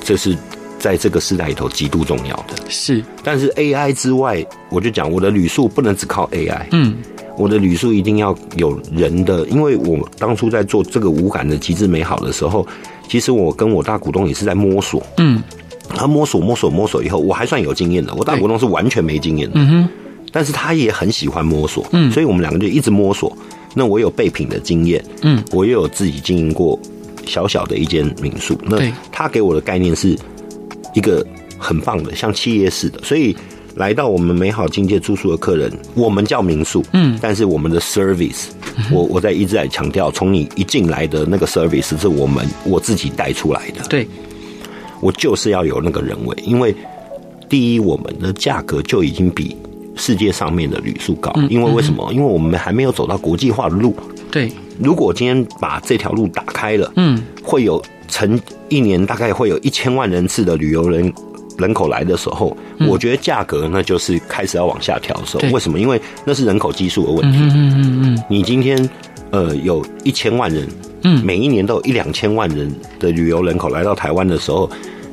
[0.00, 0.36] 这是
[0.78, 2.54] 在这个时代里头极度重要的。
[2.68, 6.96] 是，但是 AI 之外，我就讲我的旅宿不能只靠 AI，嗯，
[7.38, 12.66] 我的旅宿一定要有人的，因为我当初在做这个无感的极致美好的时候，
[13.08, 15.42] 其实我跟我大股东也是在摸索，嗯，
[15.88, 19.88] 他摸索摸索摸索以后，我还算有经验的，我大股东是完全没经验的，嗯哼。
[20.30, 23.34] 但是他也很喜欢摸索，嗯，所以我们两个就一直摸索。
[23.74, 26.78] 那我有备品的经验，嗯，我也有自己经营过
[27.24, 28.58] 小小的一间民宿。
[28.64, 28.78] 那
[29.10, 30.14] 他给我的概念是
[30.92, 31.24] 一个
[31.56, 33.00] 很棒的，像企业似的。
[33.02, 33.34] 所以
[33.78, 38.48] 来到我们美好境界住宿的客人，我们叫民宿，嗯，但是我们的 service，
[38.92, 43.82] 我我在一直在强调，从你一进来的那个 service 是我们我自己带出来的。
[43.88, 44.06] 对，
[45.00, 46.74] 我就是要有那个人为，因为
[47.48, 49.56] 第一，我们的价格就已经比。
[50.00, 52.06] 世界上面的旅宿高，因为为什么？
[52.12, 53.92] 嗯、因为我们还没有走到国际化的路。
[54.30, 61.12] 对，如果今天把这条路打开了，嗯，会有成一年大概会有一千万人次的旅游人
[61.58, 65.40] 人口来的时候，嗯、我觉得价格那就是开始要往下调的时候。
[65.40, 65.78] 对为什么？
[65.78, 67.38] 因为那是人口基数的问题。
[67.38, 68.88] 嗯嗯嗯嗯，你今天
[69.30, 70.66] 呃有一千万人，
[71.02, 74.70] 嗯，每一年都有一两千万人的旅游人口来到台湾的时候。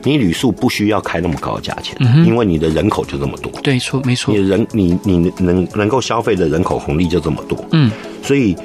[0.07, 3.51] 你旅宿不需要开那么高的价钱，嗯、因为你的人口就这么多。
[3.63, 4.31] 对，错，没错。
[4.31, 7.57] 你人，你你能能够消费的人口红利就这么多。
[7.71, 7.89] 嗯，
[8.21, 8.55] 所以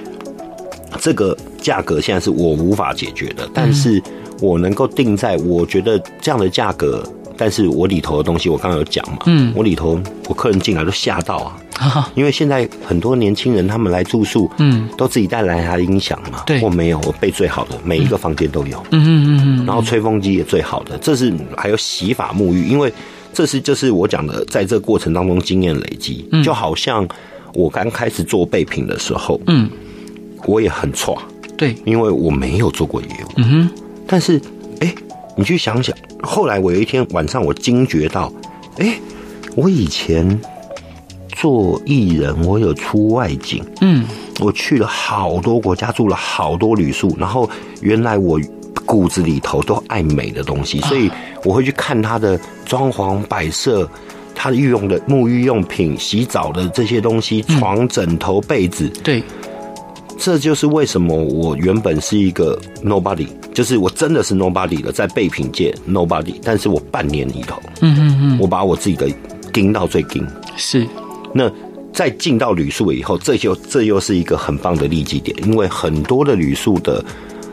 [1.01, 4.03] 这个价格现在是我无法解决的，但是
[4.43, 7.03] 我能够定在我觉得这样的价格
[7.41, 9.99] 但是我里头的东西，我刚刚有讲嘛，嗯，我里头
[10.29, 11.57] 我客人进来都吓到啊。
[12.15, 16.43] 因为现在很多年轻人他们来住宿，嗯，都自己带蓝牙音响嘛。
[16.45, 18.77] 对，我没有，我备最好的，每一个房间都有。
[18.91, 19.65] 嗯嗯嗯嗯。
[19.65, 22.93] 然后吹风机也最好的，这是还有洗发沐浴，因为
[23.33, 27.09] 这是就是我讲的，在这个过程当中经验累积，就好像
[27.55, 29.71] 我刚开始做备品的时候，嗯，
[30.45, 31.17] 我也很错，
[31.57, 33.71] 对，因为我没有做过业务，嗯哼。
[34.07, 34.39] 但是，
[34.81, 34.95] 哎，
[35.35, 38.33] 你去想想，后来我有一天晚上我惊觉到，
[38.79, 38.99] 哎，
[39.57, 40.41] 我以前。
[41.37, 44.05] 做艺人，我有出外景，嗯，
[44.41, 47.49] 我去了好多国家，住了好多旅宿，然后
[47.81, 48.39] 原来我
[48.85, 51.11] 骨子里头都爱美的东西，所以
[51.43, 53.89] 我会去看他的装潢摆设，
[54.35, 59.23] 他御用的沐浴用品、洗澡的这些东西，床、枕头、被子，对，
[60.19, 63.27] 这就是为什么我原本是一个 nobody，
[63.61, 69.07] 就是我真的是 nobody 了，在备品界 nobody，但是我半年里头，嗯嗯嗯，我把我自己的
[69.53, 70.87] 盯到最盯，是。
[71.35, 71.53] 那
[71.93, 77.05] 在进到旅宿以后，这就这又是一个很棒的利基点，因为很多的旅宿的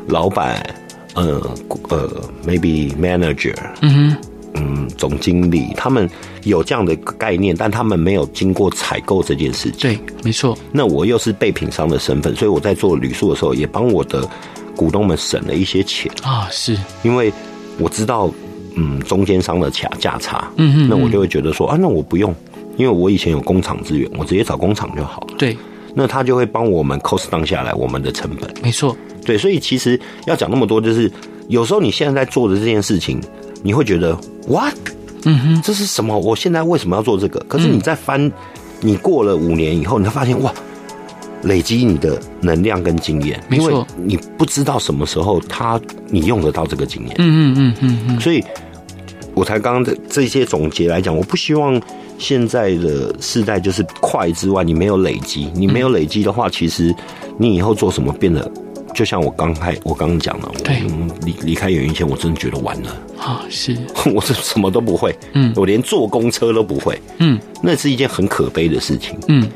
[0.08, 0.66] 老板，
[1.14, 1.42] 呃
[1.90, 2.10] 呃
[2.48, 4.18] ，maybe manager，嗯哼，
[4.54, 6.10] 嗯，总经理，他们
[6.44, 9.80] 有这样的概念，但他们没有经过采购这件事情。
[9.82, 10.58] 对，没错。
[10.72, 14.26] 那我又是备品商的身份，所以我在做旅宿的时候，也帮我的
[14.78, 17.34] 股东们省了一些钱啊，是因为
[17.78, 18.32] 我知道，
[18.76, 22.34] 嗯，中间商的价价差，嗯嗯，那我就会觉得说啊，那我不用。
[22.78, 25.28] 因为我以前有工厂资源，我直接找工厂就好了。
[25.36, 25.58] 对，
[25.96, 28.48] 那他就会帮我们 cost down 下来我们的成本。
[28.62, 31.12] 没错，对，所以其实要讲那么多，就是
[31.48, 33.20] 有时候你现在在做的这件事情，
[33.64, 34.16] 你会觉得
[34.48, 34.76] what？
[35.26, 36.16] 嗯哼，这是什么？
[36.16, 37.40] 我现在为什么要做这个？
[37.50, 38.32] 可是你在翻，
[38.80, 40.54] 你过了五年以后，你会发现哇，
[41.48, 43.42] 累积你的能量跟经验。
[43.50, 45.80] 因为你不知道什么时候他
[46.10, 47.16] 你用得到这个经验。
[47.18, 48.44] 嗯嗯嗯嗯嗯，所以
[49.34, 51.82] 我才刚刚的这些总结来讲，我不希望。
[52.20, 56.92] 现在的世代就是快之外，你没有累积，你没有累积的话，其实
[57.38, 58.52] 你以后做什么变得，
[58.92, 60.82] 就像我刚开我刚刚讲了，对，
[61.24, 63.46] 离离开演艺圈，我真的觉得完了啊！
[63.52, 63.78] 是，
[64.16, 69.48] 我是什么都不会，嗯，我连坐公车都不会，嗯，那是一件很可悲的事情，嗯，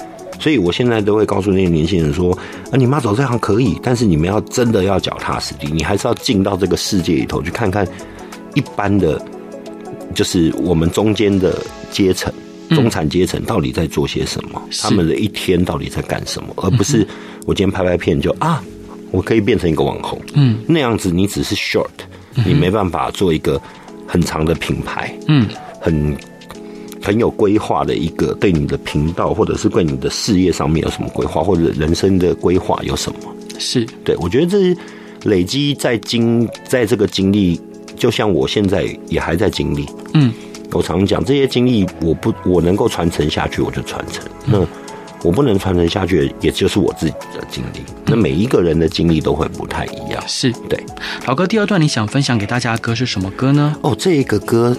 [0.42, 2.38] 所以我现在都会告诉那些年轻人说，
[2.72, 7.88] 啊，你妈走这行可以，但是你们要真的要脚踏实地，你还是要进到这个世界里头去看看
[8.56, 9.24] 一般的，
[10.16, 11.58] 就是我们中间的
[11.92, 12.34] 阶层。
[12.70, 14.62] 中产阶层到底在做些什么？
[14.82, 16.54] 他们的一天到底在干什么？
[16.56, 17.06] 而不是
[17.46, 18.64] 我今天拍拍片就啊，
[19.12, 20.18] 我可以变成一个网红。
[20.36, 21.90] 嗯，那样子你只是 short，
[22.46, 23.62] 你没办法做一个
[24.08, 25.14] 很长的品牌。
[25.28, 25.50] 嗯，
[25.82, 26.16] 很
[27.02, 33.18] 很有规划的一个对你的频道，或者是对你的事业上面有什么规划，或者人生的规划有什么？
[33.60, 34.78] 是对，我觉得这是
[35.24, 37.60] 累积在经在这个经历，
[37.96, 39.86] 就像我现在也还在经历。
[40.14, 40.32] 嗯。
[40.74, 44.24] 我常讲这些经历，我不我能够传承下去，我就传承。
[44.46, 44.66] 那
[45.22, 47.82] 我不能传承下去，也就是我自己的经历。
[48.06, 50.24] 那每一个人的经历都会不太一样。
[50.28, 50.82] 是对。
[51.28, 53.76] 老哥，第二段你想分享给大家的歌是什么歌呢？
[53.82, 54.74] 哦，这个歌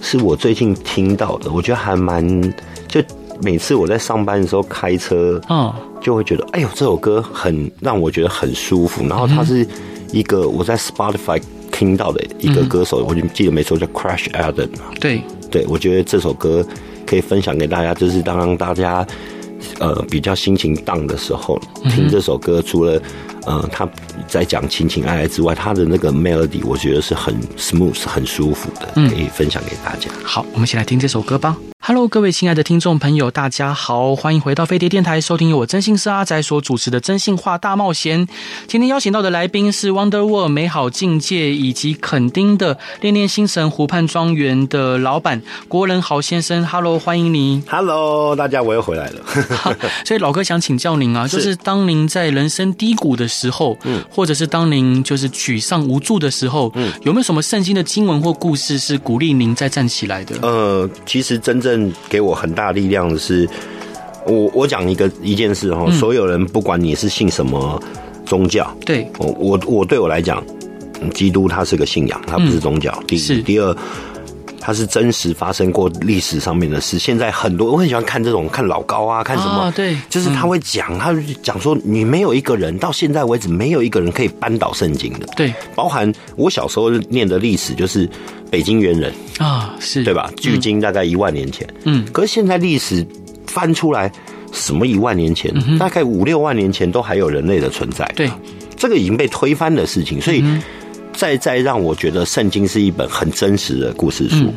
[0.00, 2.42] 是我最近听到的，我觉得还蛮……
[2.88, 3.02] 就
[3.42, 9.06] 每次我在上班的时候开车，嗯，就会觉得，哎呦，这首歌很让我觉得很舒服。
[9.08, 9.66] 然后它是
[10.12, 11.40] 一个我在 Spotify。
[11.72, 14.68] 听到的一个歌手，嗯、我就记得没错，叫 Crash Adam。
[14.98, 16.66] 对，对我觉得这首歌
[17.04, 19.06] 可以分享给大家，就是当大家
[19.78, 23.00] 呃比较心情 down 的时候，听这首歌，除了
[23.46, 23.88] 呃他
[24.26, 30.10] 在讲情情爱爱之外，他的那个 melody 我觉得是很 smooth、很舒服的，可以分享给大家。
[30.18, 31.56] 嗯、好，我们一起来听这首歌吧。
[31.88, 38.26] Hello，各位亲爱的听众朋友，大家好，欢迎回到飞碟电台，收听由我真心是阿仔所主持的《真心话大冒险》。
[38.66, 46.66] 今天邀请到的来宾是 Wonder World 美好境界以及垦丁的恋恋星辰湖畔庄园的老板郭仁豪先生。
[46.66, 47.62] Hello，欢迎你。
[47.68, 49.76] Hello，大家，我又回来了。
[50.04, 60.36] 所以老哥想请教您啊，就是当您在人生低谷的时候，嗯，或者是当您就是沮丧无助的时候，嗯，有没有什么圣经的经文或故事是鼓励您再站起来的？
[60.42, 61.75] 呃，其实真正。
[62.08, 63.48] 给我很大力量的是，
[64.26, 67.80] 我我讲一个一件事哈，所有人不管你是信什么
[68.24, 70.42] 宗教，对，我我我对我来讲，
[71.14, 72.92] 基督它是个信仰，它不是宗教。
[73.06, 73.76] 第一，第二，
[74.66, 76.98] 它是真实发生过历史上面的事。
[76.98, 88.10] 现在很多我很喜欢看这种看老高啊，看什么，对，就是他会讲，他讲说你没有一个人到现在为止没有一个人可以扳倒圣经的，对，包含我小时候念的历史就是。
[88.48, 90.04] 北京猿人啊，是。
[90.04, 90.30] 对吧？
[90.36, 93.04] 距今大概一万年前，嗯，可是现在历史
[93.44, 94.10] 翻出来，
[94.52, 98.30] 什么一万年前，大概五六万年前都还有人类的存在，对，
[98.76, 100.44] 这个已经被推翻的事情，所以
[101.16, 104.52] 再再让我觉得圣经是一本很真实的故事书，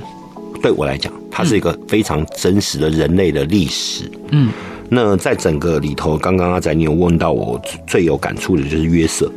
[0.62, 4.12] 对我来讲，它是一个非常真实的人类的历史。
[4.32, 4.52] 嗯，
[4.90, 9.32] 那在整个里头，刚刚阿仔你有问到我最有感触的就是约瑟。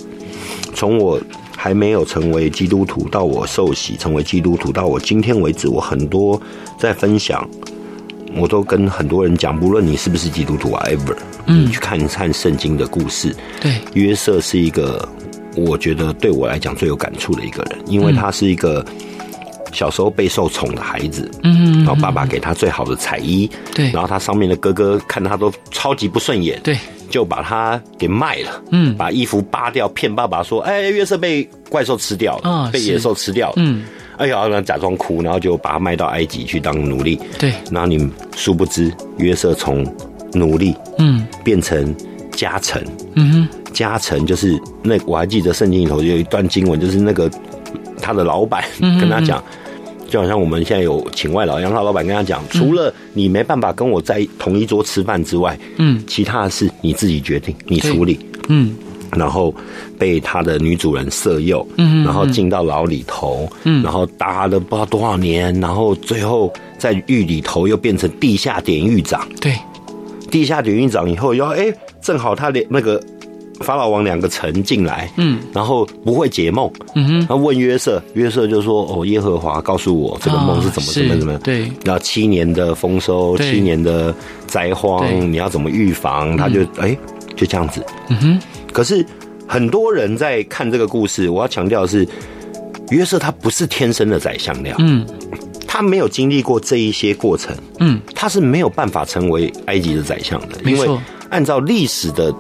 [0.75, 1.21] 从我
[1.57, 6.41] 还没有成为基督徒到我受洗成为基督徒，到我今天为止，我很多
[6.77, 7.49] 在分享，
[8.35, 13.33] 我都跟很多人讲，不论你是不是基督徒，whatever，你去看一看圣经的故事。
[13.61, 15.09] 对，约瑟是一个。
[15.57, 18.85] 我觉得对我来讲最有感触的一个人，因为他是一个
[19.73, 26.79] 小时候备受宠的孩子，嗯，然后爸爸给他最好的彩衣，对，然后他上面的哥哥看他都超级不顺眼，对，
[27.11, 33.85] 就把他给卖了，嗯，把衣服扒掉，骗爸爸说，哎，约瑟被怪兽吃掉了，被野兽吃掉了，嗯，
[34.19, 39.87] 哎呀，然后假装哭，然后就把他卖到埃及去当奴隶，对，然后你殊不知约瑟从
[40.35, 41.95] 奴隶，嗯，变成
[42.33, 42.85] 家臣，
[43.15, 43.49] 嗯哼。
[43.73, 47.29] 加成就是那，我还记得圣经里头有一段经文，就是那个
[48.01, 48.63] 他的老板
[49.01, 49.43] 跟他讲，
[50.09, 58.77] 就好像我们现在有请外劳一样，他老板跟他讲，除了你没办法跟我在同一桌吃饭之外，嗯，其他的事你自己决定，你处理，嗯，
[59.17, 59.55] 然后
[59.99, 69.57] 被他的女主人色诱，嗯，然后进到牢里头，嗯，然后打了不知道多少年，然后最后在狱里头又变成地下典狱长，对，
[70.31, 73.03] 地下典狱长以后要哎，正好他连那个。
[73.63, 84.15] 法老王两个臣进来，嗯，然后不会解梦，嗯哼，他问约瑟，约瑟就说：“哦，耶和华告诉我这个梦是怎么怎么怎么，对，然后七年的丰收，七年的
[84.47, 86.97] 灾荒，你要怎么预防？”他就哎，
[87.37, 88.41] 就这样子，嗯哼。
[88.73, 89.05] 可是
[89.47, 92.07] 很多人在看这个故事，我要强调的是，
[92.91, 95.07] 约瑟他不是天生的宰相料，嗯，
[95.67, 100.89] 他没有经历过这一些过程，嗯，他是没有办法成为埃及的宰相的，因为
[101.29, 102.35] 按照历史的。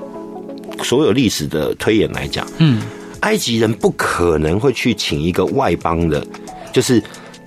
[0.82, 2.82] 所有历史的推演来讲，嗯，
[3.20, 6.26] 埃及人不可能会去请一个外邦的，
[6.72, 7.02] 就是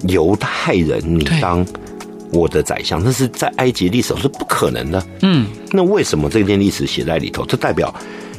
[0.07, 1.65] 犹太人，你当
[2.31, 5.05] 我的宰相，那是在埃及历史是不可能的。
[5.21, 7.45] 嗯，那为什么这件历史写在里头？
[7.45, 7.93] 这代表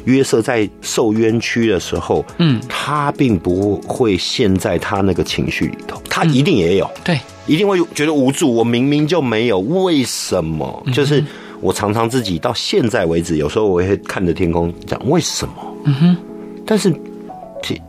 [0.05, 8.53] 约瑟在受冤屈的时候，嗯，他并不会陷在他那个情绪里头，他一定也有，嗯、对，一定会觉得无助。
[8.53, 10.83] 我明明就没有，为什么？
[10.93, 11.23] 就是。
[11.59, 15.53] 我常常自己到现在为止，有时候我也会看着天空讲为什么？
[15.85, 16.17] 嗯哼。
[16.65, 16.93] 但是，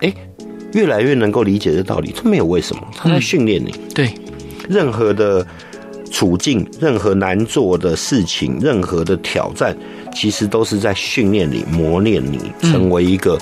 [0.01, 0.15] 哎，
[0.73, 2.15] 越来越能够理解这道理。
[2.17, 3.75] 他没有为什么，他在训练你。
[3.95, 4.11] 对，
[4.69, 5.45] 任何的
[6.11, 9.77] 处境，任何难做的事情，任何的挑战，
[10.15, 13.37] 其实都是在训练你、磨练你，成为一个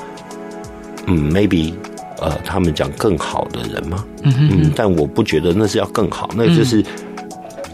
[1.07, 1.75] 嗯，maybe
[2.19, 4.05] 呃，他们讲更好的人吗？
[4.23, 4.73] 嗯嗯。
[4.75, 6.83] 但我不觉得那是要更好，那就是。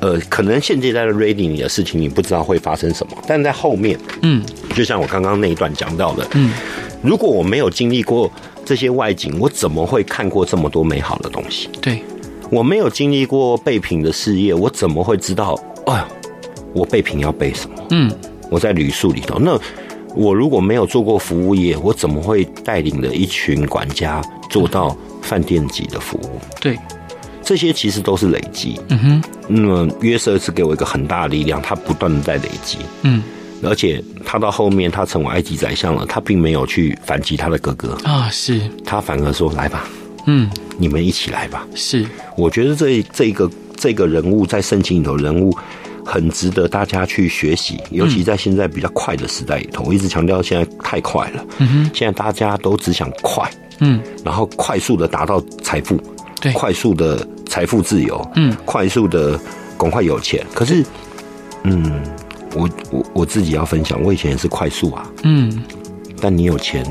[0.02, 4.42] 呃，可能现阶段的 ready 你的事情，你不知道会发生什么，但在后面，嗯，
[4.74, 6.50] 就像我刚刚那一段讲到的，嗯，
[7.02, 8.28] 如果我没有经历过
[8.64, 11.68] 这些外景，我怎么会看过这么多美好的东西？
[11.80, 12.02] 对，
[12.50, 15.56] 我没有经历过备品的事业，我怎么会知道？
[15.86, 16.04] 哎，
[16.72, 17.76] 我备品要备什么？
[17.90, 18.10] 嗯，
[18.50, 19.56] 我在旅宿里头，那
[20.16, 26.40] 我如果没有做过服务业，我怎么会带领了一群管家做到饭店级的服务？
[26.60, 26.76] 对。
[27.52, 29.22] 这些其实都是累积，嗯哼。
[29.46, 33.22] 那么约瑟是给我一个很大的力量，他不断的在累积，嗯。
[33.62, 38.58] 而且他到后面，他成为埃及宰相了，他并没有去反击他的哥哥啊，是。
[38.86, 39.86] 他反而说：“来吧，
[40.26, 42.06] 嗯，你们一起来吧。”是。
[42.38, 45.54] 我觉得这这个这个人物在圣经里头人物
[46.06, 51.90] 很值得大家去学习，尤其在现在比较快的时代里头，我一直强调现在太快了，嗯哼。
[51.92, 53.46] 现在大家都只想快，
[53.80, 56.00] 嗯，然后快速的达到财富。
[56.40, 59.38] 对，快速的财富自由，嗯，快速的
[59.76, 60.42] 赶快有钱。
[60.54, 60.82] 可是，
[61.64, 62.02] 嗯，
[62.54, 65.62] 我我我自己要分享，我以前也是快速啊，嗯，
[66.18, 66.82] 但你有钱，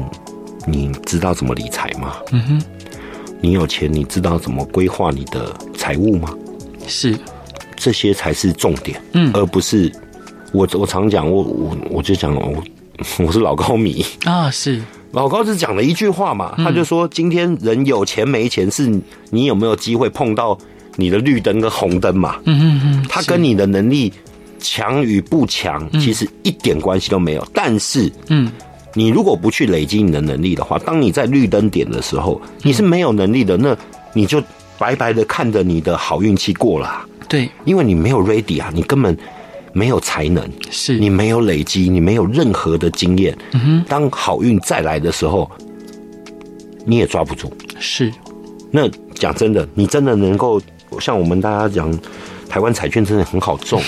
[0.68, 2.18] 你知道怎么理财吗？
[2.32, 2.62] 嗯哼，
[3.42, 6.32] 你有钱，你知道怎么规划你的财务吗？
[6.86, 7.18] 是，
[7.76, 9.92] 这些才是重点，嗯，而不是
[10.54, 12.64] 我我常讲，我我我就讲我
[13.18, 14.80] 我是老高迷啊，是。
[15.12, 18.90] 老高只讲了一句话嘛，他就说：“今天人有钱没钱，是
[19.30, 20.58] 你有没有机会碰到
[20.96, 24.12] 你的绿灯跟红灯嘛？”嗯嗯嗯，他跟你的能力
[24.60, 27.46] 强与不强，其实一点关系都没有。
[27.54, 28.50] 但是，嗯，
[28.94, 33.76] 你如果不去累积你的能力的话，当你在绿灯点的时候，你是没有能力的，那
[34.14, 34.42] 你就
[34.78, 37.06] 白白的看着你的好运气过了。
[37.28, 39.18] 对，因为你没有 ready 啊，你根本。
[39.74, 43.38] 没有才能，是你没有累积，你没有任何的经验。
[43.88, 45.50] 当好运再来的时候，
[46.86, 47.52] 你也抓不住。
[47.80, 48.12] 是，
[48.70, 50.62] 那讲真的，你真的能够
[51.00, 51.92] 像我们大家讲，
[52.50, 53.82] 台湾彩券真的很好中，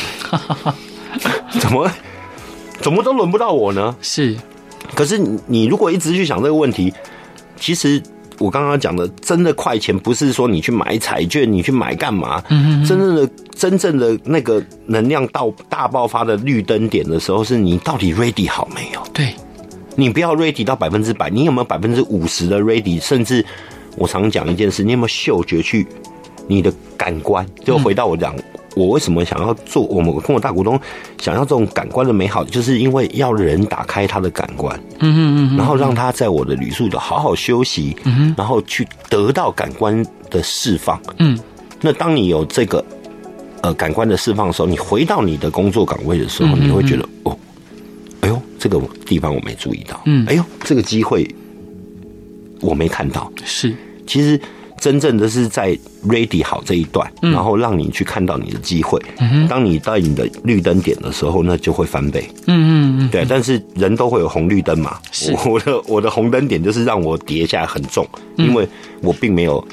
[1.60, 1.92] 怎么
[2.82, 3.96] 怎么都轮不到我呢？
[4.02, 4.36] 是，
[4.96, 5.18] 可是
[5.48, 6.94] 你如果一直去想这个问题，
[7.58, 8.02] 其实。
[8.44, 12.44] 我刚刚讲的，真的快钱不是说你去买彩券，你去买干嘛？
[12.50, 19.02] 嗯，真正的真正的那个能量到大爆发的绿灯点的时候，是你到底 ready 好没有？
[19.14, 19.34] 对，
[19.96, 23.00] 你不要 ready 到百分之百，你有没有百分之五十的 ready？
[23.00, 23.46] 甚至
[23.96, 25.88] 我常讲一件事，你有没有嗅觉去？
[26.46, 28.36] 你的感官，就回到我讲。
[28.36, 28.44] 嗯
[28.76, 29.84] 我为什么想要做？
[29.84, 30.80] 我们跟我大股东
[31.22, 41.38] 想要这种感官的美好，就是因为要人打开他的感官，嗯嗯嗯，然后让他在我的旅宿的好好休息，嗯哼，然后去得到感官的释放，嗯。
[41.82, 42.84] 那当你有这个
[43.62, 47.38] 呃感官的释放的时候，你回到你的工作岗位的时候，你会觉得哦，
[48.22, 51.28] 哎呦，这个地方我没注意到，嗯，哎呦，这个机会
[52.62, 53.76] 我没看到，是，
[54.08, 54.40] 其实。
[54.84, 59.02] 真正的是在 ready 好这一段，然后让你去看到你的机会。
[59.48, 62.30] 当你到你的绿灯点的时候，那就会翻倍。
[62.48, 63.26] 嗯嗯嗯，对。
[63.26, 65.00] 但是人都会有红绿灯嘛。
[65.46, 68.06] 我的我的红灯点就是让我跌下来很重，
[68.36, 68.68] 因为
[69.02, 69.66] 我并没有，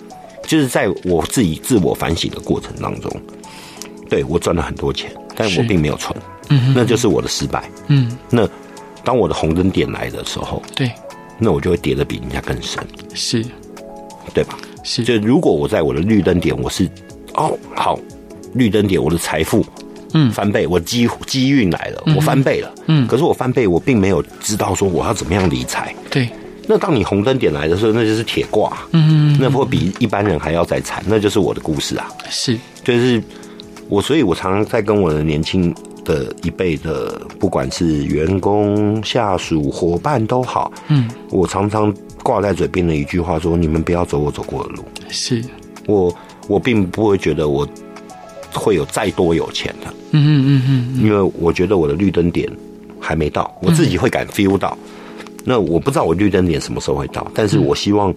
[0.47, 3.11] 就是在我自己自我反省的过程当中，
[4.09, 6.17] 对我赚了很多钱，但我并没有存。
[6.51, 7.69] 嗯，那就是我的失败。
[7.89, 8.49] 嗯，那
[9.03, 10.89] 当我的红灯点来的时候，对，
[11.37, 12.81] 那我就会跌得比人家更深。
[13.13, 13.45] 是，
[14.33, 14.57] 对吧？
[14.83, 16.89] 是，就如果我在我的绿灯点，我是
[17.35, 17.99] 哦好，
[18.55, 19.65] 绿灯点我的财富
[20.15, 20.31] 嗯。
[20.33, 26.29] 翻倍，我机机运来了，我翻倍了，嗯，可是我翻倍，我并没有知道说我要怎么样理财，对。
[26.67, 33.23] 那当你红灯点来的时候，那就是铁挂，嗯，那会比一般人还要再惨，那就是我的故事啊，是，就是
[33.89, 35.75] 我，所以我常常在跟我的年轻
[36.05, 41.93] 的一辈的，不管是员工、下属、伙伴都好，嗯，我常常。
[42.23, 45.43] 挂在嘴边的一句话说：“你们不要走我走过的路。”是，
[45.87, 46.15] 我
[46.49, 47.67] 我并不会觉得我
[48.53, 49.93] 会有再多有钱的。
[50.13, 52.51] 嗯嗯嗯嗯，因为我觉得我的绿灯点
[53.01, 54.77] 还没到，我自己会感 feel 到。
[55.45, 58.15] 那我不知道我绿灯点什么时候会到，但是我希望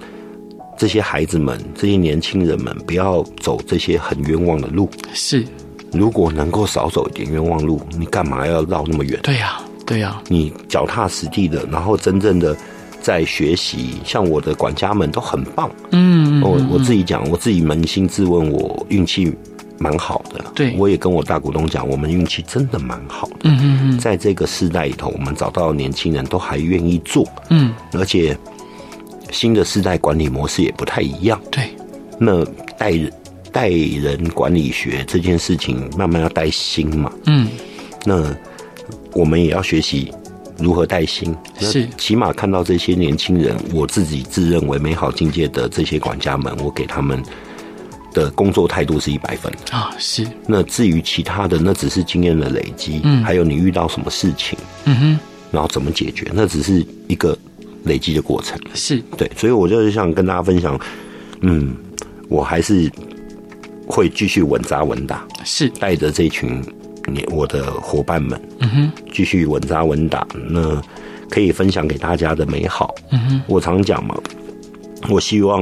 [0.77, 4.89] 这些孩子们、这些年轻人们不要走这些很冤枉的路。
[5.13, 5.43] 是，
[5.91, 9.19] 如果能够少走一点冤枉路，你干嘛要绕那么远？
[9.23, 12.55] 对呀，对呀，你脚踏实地的，然后真正的。
[13.03, 15.69] 在学习，像我的管家们都很棒。
[15.91, 19.29] 嗯，我我自己讲，我自己扪心自问，我运气
[19.77, 20.43] 蛮好的。
[20.55, 23.35] 对，我也跟我大股东讲，我们运气真的蛮好的。
[23.43, 27.27] 嗯嗯嗯，在这个世代里头，我们找到年轻人都还愿意做。
[27.49, 28.37] 嗯，而且
[29.29, 31.37] 新的世代管理模式也不太一样。
[31.51, 31.75] 对，
[32.17, 32.45] 那
[32.77, 33.11] 带人
[33.51, 37.11] 带人管理学这件事情，慢慢要带新嘛。
[37.25, 37.49] 嗯，
[38.05, 38.33] 那
[39.11, 40.09] 我们也要学习。
[40.57, 41.35] 如何带薪？
[41.59, 47.21] 是起码看到这些年轻人，我自己自认为美好境界的这些管家们，我给他们
[48.13, 49.93] 的工作态度是一百分啊。
[49.97, 50.25] 是。
[50.47, 55.19] 那至于其他的，那只是经验的累积，嗯，还有你遇到什么事情，嗯哼，
[55.51, 57.37] 然后怎么解决，那只是一个
[57.85, 58.59] 累积的过程。
[58.73, 60.79] 是对，所以我就是想跟大家分享，
[61.41, 61.75] 嗯，
[62.29, 62.91] 我还是
[63.87, 66.61] 会继续稳扎稳打，是带着这群。
[67.07, 70.81] 你我的伙伴们，嗯哼，继续稳扎稳打，那
[71.29, 72.93] 可以分享给大家的美好。
[73.11, 74.15] 嗯哼，我常讲嘛，
[75.09, 75.61] 我希望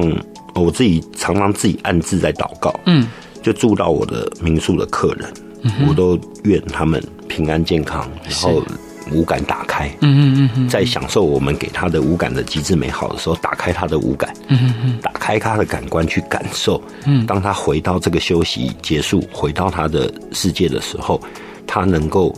[0.54, 3.06] 我自己常常自己暗自在祷告，嗯，
[3.42, 5.32] 就住到我的民宿的客人，
[5.62, 8.62] 嗯，我都愿他们平安健康，然后。
[9.10, 21.20] 五感打开，嗯嗯嗯，在享受我们给他的五感的极致美好的时候，打开他的五感，嗯嗯，打开他的感官去感受，嗯，当他回到这个休息结束，回到他的世界的时候，
[21.66, 22.34] 他能够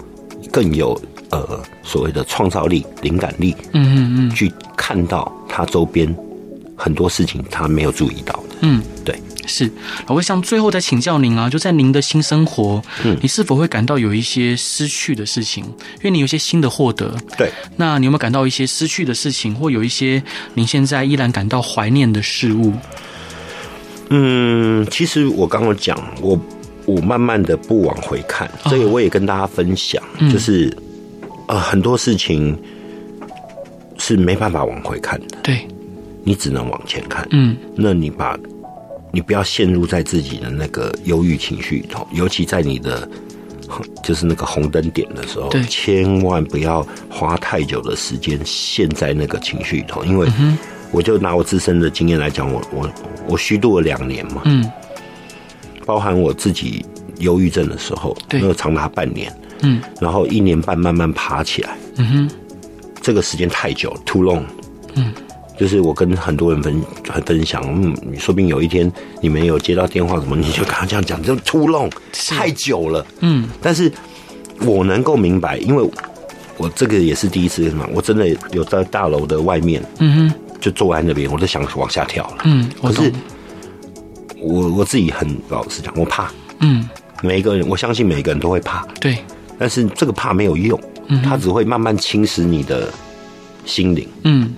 [0.53, 6.15] 更有呃所谓的创造力、灵感力，嗯嗯嗯，去看到他周边
[6.77, 9.19] 很多事情他没有注意到的，嗯，对。
[9.47, 9.71] 是，
[10.09, 15.65] 我想最后再请教您啊，就在您的新生活，嗯，你是否会感到有一些失去的事情？
[15.65, 20.23] 因为你有一些新的获得，对，那你有没有感到一些失去的事情，或有一些
[20.55, 22.73] 您现在依然感到怀念的事物？
[24.11, 26.39] 嗯，其实我刚刚讲，我
[26.87, 30.69] 我慢慢的不往回看，所以我也跟大家分享，哦、就是
[31.47, 32.59] 啊、呃，很多事情
[33.99, 35.67] 是没办法往回看的，对，
[36.23, 38.39] 你只能往前看，嗯，那你把。
[39.15, 43.09] 你不要陷入在自己的那个忧郁情绪里头，尤其在你的
[44.03, 50.05] 就是那个红灯点的时候，千万不要花太久的时间陷在那个情绪里头。
[50.05, 50.29] 因为
[50.91, 52.91] 我就拿我自身的经验来讲，我我
[53.29, 54.69] 我虚度了两年嘛，嗯，
[55.87, 56.85] 包含我自己
[57.21, 62.31] 忧郁症的时候，那个长达半年，嗯，然后一年半慢慢爬起来，嗯哼，
[63.01, 64.43] 这个时间太久，too long，
[64.97, 65.13] 嗯。
[65.59, 68.91] 就是我跟很多人分很分享，嗯，说不定有一天
[69.21, 71.91] 你没有接到电话什么，你就跟他这样讲，就 too long
[72.29, 73.49] 太久了，嗯。
[73.63, 73.91] 但是
[74.61, 75.91] 我能够明白，因为
[76.57, 82.39] 我这个也是第一次什么，我真的有在大楼的外面，嗯哼，就坐在那边，我都想往下跳了。
[82.45, 83.13] 嗯，可是
[84.41, 86.31] 我我自己很老实讲，我怕。
[86.61, 86.89] 嗯，
[87.23, 88.87] 每一个人，我相信每一个人都会怕。
[89.01, 89.19] 对，
[89.59, 92.93] 但是这个怕没有用，嗯，它只会慢慢侵蚀你的
[93.65, 94.09] 心灵。
[94.23, 94.55] 嗯，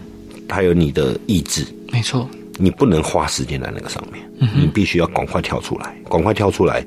[0.49, 1.65] 还有你的意志。
[1.93, 2.29] 没错，
[2.59, 6.85] 你不能花时间在那个上面，嗯，你必须要赶快跳出来，赶快跳出来。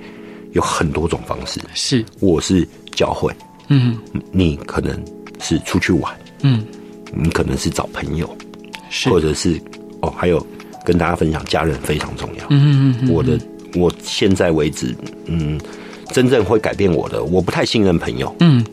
[0.54, 3.32] 有很多种方式，是，我是教会，
[3.68, 3.96] 嗯，
[4.32, 5.00] 你可能
[5.40, 6.66] 是出去玩，嗯，
[7.14, 8.28] 你可能是找朋友，
[8.90, 9.62] 是，或者是
[10.02, 10.44] 哦，还有
[10.84, 13.40] 跟大家分享，家人非常重要，嗯嗯嗯，我的，
[13.76, 14.96] 我现在为止，
[15.26, 15.62] 嗯，
[16.12, 18.66] 真正会改变我的，我不太信任朋友，嗯，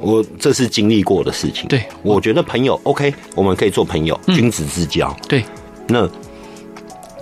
[0.00, 5.44] 我这是经历过的事情，对，我觉得朋友 OK，我们可以做朋友，君子之交，对，
[5.88, 6.08] 那。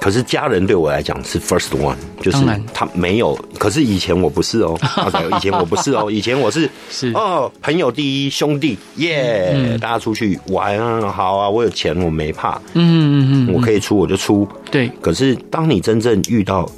[0.00, 2.36] 可是家人对我来讲是 first one，就是
[2.74, 3.34] 他没有。
[3.58, 4.78] 可是以前我不是哦，
[5.34, 7.10] 以前我不是哦， 以前我是是。
[7.14, 14.90] 哦，朋友第一，兄弟耶，yeah, 大家出去玩啊，好啊，我有钱，我没怕，嗯嗯嗯，我可以出我就出，对。
[15.00, 16.70] 可是当你真正遇到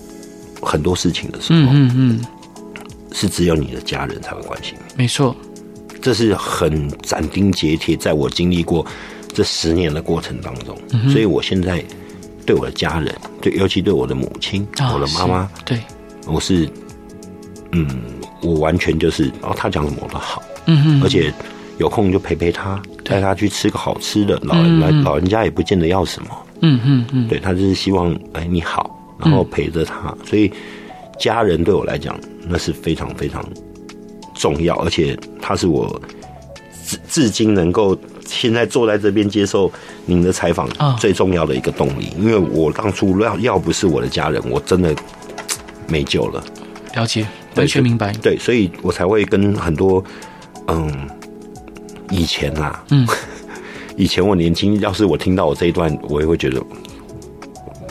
[0.63, 2.25] 很多事情的时候，嗯嗯，
[3.11, 5.35] 是只有你的家人才会关心你，没错，
[6.01, 8.85] 这是很斩钉截铁，在我经历过
[9.33, 10.77] 这十年的过程当中，
[11.11, 11.85] 所以我现在。
[12.47, 15.81] 对我的家人，对，尤其对我的母亲、哦、我的妈妈，对，
[16.29, 16.71] 我是，
[17.73, 17.89] 嗯，
[18.41, 21.35] 我完全就是，哦，他讲什么我都好，嗯哼，而且
[21.79, 26.29] 有空就陪陪他，带他去吃个好吃的，老人来，老人家也不见得要什么，
[26.61, 30.53] 嗯嗯嗯，对他就是希望，哎，你好，然后陪着他，嗯、所以
[31.19, 32.17] 家人对我来讲
[32.47, 33.45] 那是非常非常
[34.37, 36.01] 重要，而且他是我
[36.85, 37.99] 至至今能够。
[38.29, 39.71] 现在坐在这边接受
[40.05, 40.69] 您的采访，
[40.99, 44.93] 最重要的一个动力，因为我当初要要不是我的家人，我真的
[45.87, 46.43] 没救了。
[46.97, 47.25] 了解，
[47.55, 48.13] 完全明白。
[48.15, 50.03] 对，所以我才会跟很多，
[50.67, 51.09] 嗯，
[52.11, 53.07] 以前啊，嗯，
[53.97, 56.61] 以前我年轻，要是我听到我这一段，我也会觉得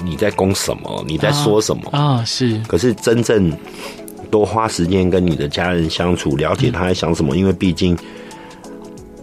[0.03, 1.01] 你在攻什么？
[1.07, 2.21] 你在说什么啊？
[2.25, 2.61] 是。
[2.67, 3.49] 可是真正
[4.25, 7.97] 多花时间跟你的家人相处，了解他在想什么，因为毕竟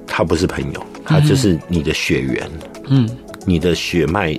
[0.07, 0.87] 他不是朋友。
[1.05, 2.49] 他就是你的血缘，
[2.87, 3.11] 嗯，
[3.45, 4.39] 你的血脉，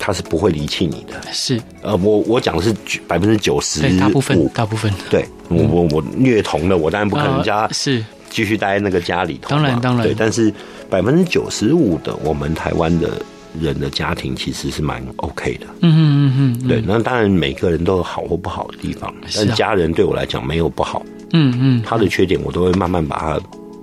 [0.00, 1.14] 他是不会离弃你的。
[1.32, 2.74] 是，呃，我我讲的是
[3.06, 4.92] 百分之九十五，大部分，大部分。
[5.08, 9.50] 对，我我我虐童的，我当然不可能家是继续待在那个家里头。
[9.50, 10.12] 当然当然，对。
[10.12, 10.52] 但是
[10.90, 13.22] 百分之九十五的我们台湾的
[13.60, 15.66] 人的家庭其实是蛮 OK 的。
[15.80, 16.68] 嗯嗯嗯嗯。
[16.68, 21.04] 对，那当然每个人都有好或不好的地方，但家人对我来讲没有不好。
[21.32, 23.40] 嗯嗯，他的缺点我都会慢慢把它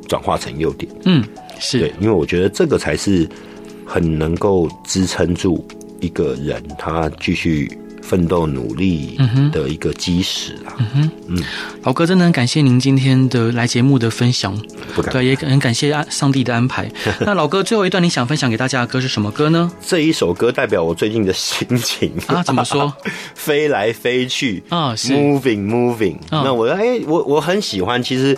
[0.07, 0.91] 转化成优点。
[1.05, 1.23] 嗯。
[1.59, 3.29] 是对，因为我觉得这个才是
[3.85, 5.65] 很能够支撑住
[6.01, 7.71] 一个人他继续
[8.07, 9.17] 奋斗努力
[9.51, 10.75] 的一个基石啊。
[10.77, 11.43] 嗯哼，嗯，
[11.83, 14.55] 老哥真的很感谢您今天的来节目的分享，
[14.93, 16.91] 不敢对，也很感谢上帝的安排。
[17.25, 19.71] 那老哥最后一段你想分享给大家的歌是什么歌呢？
[19.85, 22.43] 这一首歌代表我最近的心情啊？
[22.43, 22.93] 怎么说？
[23.35, 26.17] 飞来飞去啊，是 moving moving。
[26.29, 28.37] 那我哎，我我很喜欢，其实。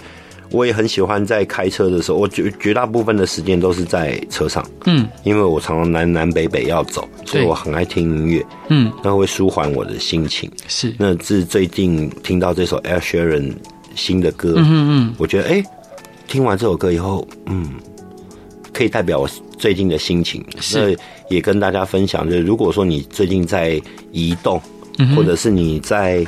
[0.52, 10.50] 我也很喜欢在开车的时候，我绝绝大部分的时间都是在车上，嗯，因为我常常南南北北要走，所以我很爱听音乐，嗯，那会舒缓我的心情。
[10.68, 13.54] 是，那是最近听到这首 Ed Sheeran
[13.96, 15.66] 新的歌，嗯嗯，我觉得哎、欸，
[16.28, 17.72] 听完这首歌以后，嗯，
[18.72, 20.46] 可以代表我最近的心情。
[20.62, 23.82] 是，那也跟大家分享，就是如果说你最近在
[24.12, 24.62] 移动，
[25.16, 26.20] 或者是你在。
[26.20, 26.28] 嗯，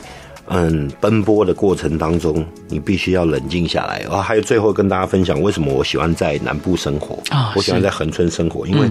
[1.02, 3.98] 奔波的过程当中，你必须要冷静下来。
[4.10, 7.54] 啊，还有最后跟大家分享，为什么我喜欢在南部生活啊？
[7.56, 8.90] 我喜欢在恒春生活，因为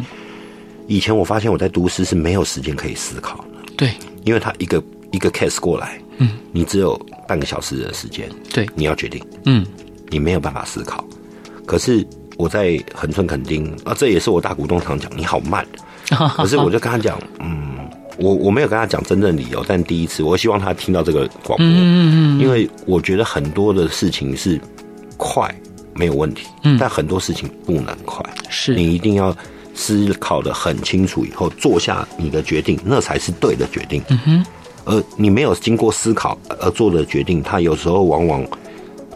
[0.87, 3.73] 以前我发现我在都市是没有时间可以思考的。
[3.77, 3.91] 对，
[4.25, 4.83] 因为他一个
[5.13, 6.95] 一个 case 过来，嗯，你只有
[7.27, 9.67] 半个小时的时间，对，你要决定，嗯，
[10.11, 11.03] 你没有办法思考。
[11.65, 15.67] 可是我在恒春垦丁啊，这也是我大股东常讲，你好慢。
[16.37, 17.76] 可是我就跟他讲，嗯。
[18.19, 24.59] 我我没有跟他讲真正理由，但第一次我希望他听到这个广播，嗯嗯，因为我觉得很多的事情是
[25.17, 25.55] 快
[25.95, 28.75] 没有问题，嗯，但很多事情不能快，是。
[28.75, 29.37] 你一定要
[29.75, 34.47] 思考的很清楚以后做下你的决定，那才是对的决定，嗯哼，
[34.87, 38.47] 而你没有经过思考而做的决定，他有时候往往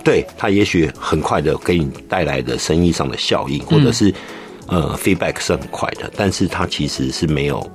[0.04, 4.12] 对他也许很快的给你带来的生意上的效应，或者是
[4.66, 7.66] 呃 feedback 是很快的，但是他其实是没有。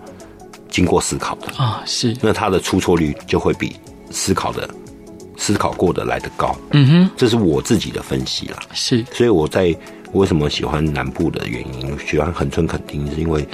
[0.76, 3.78] 经过思考的啊，是那他的出错率就会比
[4.12, 4.70] 思考的、
[5.38, 6.54] 思考过的来得高。
[6.72, 8.60] 嗯哼，这是我自己的分析啦。
[8.74, 9.74] 是，所以我在
[10.12, 13.48] 为什么喜欢南部的原因，喜欢恒春垦丁，是因为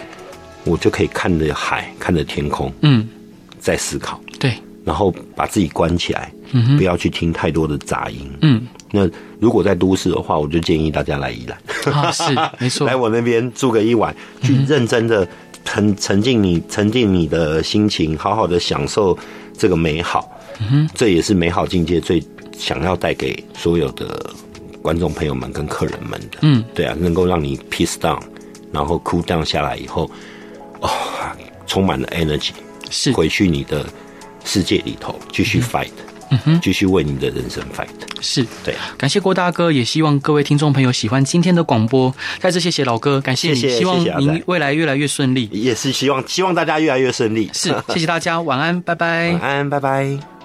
[0.63, 3.07] 我就可以看着海，看着天空，嗯，
[3.59, 4.19] 在思考。
[4.39, 8.27] 对，然后把自己关起来，嗯，不要去听太多的杂音。
[8.41, 9.07] 嗯，那
[9.39, 11.93] 如果在都市的话，我就建议大家来宜兰。
[11.93, 12.23] 啊，是
[12.57, 15.27] 没错，来我那边住个一晚，去认真的
[15.65, 19.17] 沉沉浸你沉浸你的心情，好好的享受
[19.57, 20.29] 这个美好。
[20.59, 22.21] 嗯哼，这也是美好境界最
[22.57, 24.29] 想要带给所有的
[24.81, 26.37] 观众朋友们跟客人们的。
[26.41, 28.21] 嗯，对啊，能够让你 peace down，
[28.71, 30.09] 然后 cool down 下来以后，
[30.81, 30.89] 哦，
[31.65, 32.51] 充满了 energy，
[32.89, 33.11] 是。
[33.13, 33.85] 回去你的
[34.43, 37.87] 世界里头继续 fight，嗯哼，继续为你的人生 fight。
[38.21, 42.13] 是对啊，感谢郭大哥，也希望各位听众朋友喜欢今天的广播。
[42.39, 45.49] 再次谢谢老哥，感谢你，谢谢希望您未来越来越顺利。
[45.51, 47.49] 也是希望希望大家越来越顺利。
[47.53, 49.31] 是，谢谢大家，晚安，拜拜。
[49.31, 50.40] 晚安，拜拜。